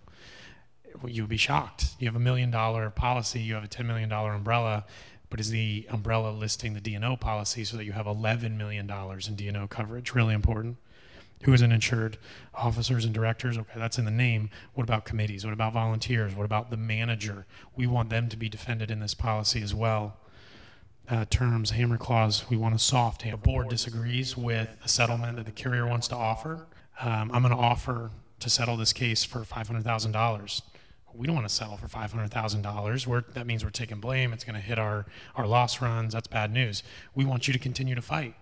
[1.05, 1.87] You'd be shocked.
[1.99, 4.85] You have a million dollar policy, you have a $10 million umbrella,
[5.29, 8.89] but is the umbrella listing the DNO policy so that you have $11 million in
[8.89, 10.13] DNO coverage?
[10.13, 10.77] Really important.
[11.43, 12.17] Who isn't insured?
[12.53, 13.57] Officers and directors.
[13.57, 14.49] Okay, that's in the name.
[14.73, 15.45] What about committees?
[15.45, 16.33] What about volunteers?
[16.33, 17.45] What about the manager?
[17.75, 20.17] We want them to be defended in this policy as well.
[21.07, 23.37] Uh, terms, hammer clause, we want a soft hammer.
[23.37, 26.65] The board disagrees with a settlement that the carrier wants to offer.
[26.99, 28.09] Um, I'm going to offer
[28.39, 30.61] to settle this case for $500,000
[31.17, 33.33] we don't want to settle for $500,000.
[33.33, 34.33] That means we're taking blame.
[34.33, 35.05] It's going to hit our,
[35.35, 36.13] our loss runs.
[36.13, 36.83] That's bad news.
[37.13, 38.35] We want you to continue to fight.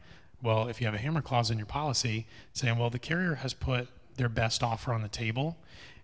[0.43, 3.53] Well, if you have a hammer clause in your policy saying, well, the carrier has
[3.53, 3.87] put
[4.17, 5.57] their best offer on the table,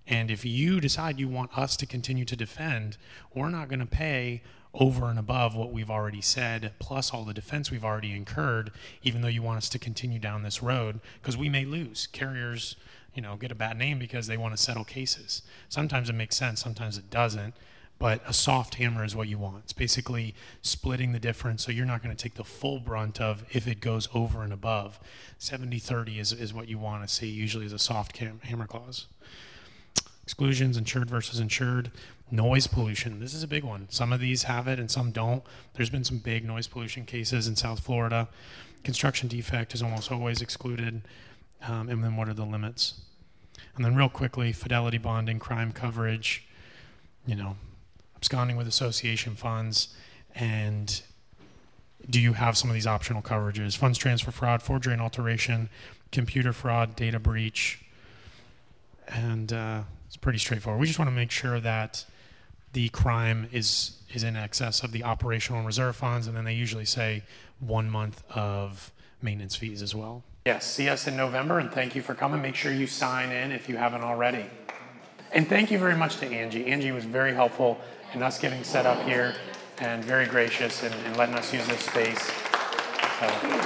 [0.07, 2.97] and if you decide you want us to continue to defend,
[3.35, 4.41] we're not going to pay
[4.73, 8.71] over and above what we've already said, plus all the defense we've already incurred,
[9.03, 12.07] even though you want us to continue down this road, because we may lose.
[12.07, 12.75] Carriers
[13.13, 15.41] you know, get a bad name because they want to settle cases.
[15.67, 17.53] Sometimes it makes sense, sometimes it doesn't.
[17.99, 19.63] But a soft hammer is what you want.
[19.65, 23.43] It's basically splitting the difference so you're not going to take the full brunt of
[23.51, 24.99] if it goes over and above.
[25.37, 29.07] 70 30 is, is what you want to see, usually as a soft hammer clause.
[30.23, 31.91] Exclusions, insured versus insured.
[32.31, 33.19] Noise pollution.
[33.19, 33.87] This is a big one.
[33.89, 35.43] Some of these have it and some don't.
[35.73, 38.29] There's been some big noise pollution cases in South Florida.
[38.83, 41.01] Construction defect is almost always excluded.
[41.67, 43.01] Um, and then what are the limits?
[43.75, 46.45] And then, real quickly, fidelity bonding, crime coverage,
[47.25, 47.55] you know,
[48.19, 49.95] absconding with association funds,
[50.35, 51.01] and
[52.09, 53.77] do you have some of these optional coverages?
[53.77, 55.69] Funds transfer fraud, forgery and alteration,
[56.11, 57.81] computer fraud, data breach,
[59.07, 60.81] and uh, it's pretty straightforward.
[60.81, 62.03] We just want to make sure that
[62.73, 66.53] the crime is is in excess of the operational and reserve funds, and then they
[66.53, 67.23] usually say
[67.59, 68.91] one month of
[69.21, 70.23] maintenance fees as well.
[70.45, 72.41] Yes, see us in November, and thank you for coming.
[72.41, 74.45] Make sure you sign in if you haven't already.
[75.31, 76.65] And thank you very much to Angie.
[76.65, 77.79] Angie was very helpful
[78.13, 79.35] in us getting set up here
[79.79, 82.31] and very gracious in, in letting us use this space.
[83.19, 83.59] So.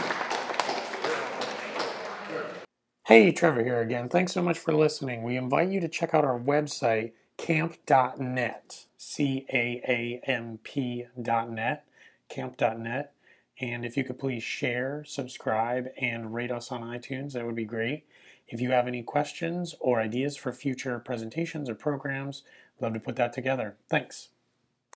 [3.06, 4.10] Hey, Trevor here again.
[4.10, 5.24] Thanks so much for listening.
[5.24, 11.86] We invite you to check out our website, caamp.net, C A A M P.net,
[12.30, 13.14] camp.net.
[13.60, 17.66] And if you could please share, subscribe, and rate us on iTunes, that would be
[17.66, 18.06] great.
[18.48, 22.44] If you have any questions or ideas for future presentations or programs,
[22.82, 23.78] love to put that together.
[23.90, 24.30] Thanks.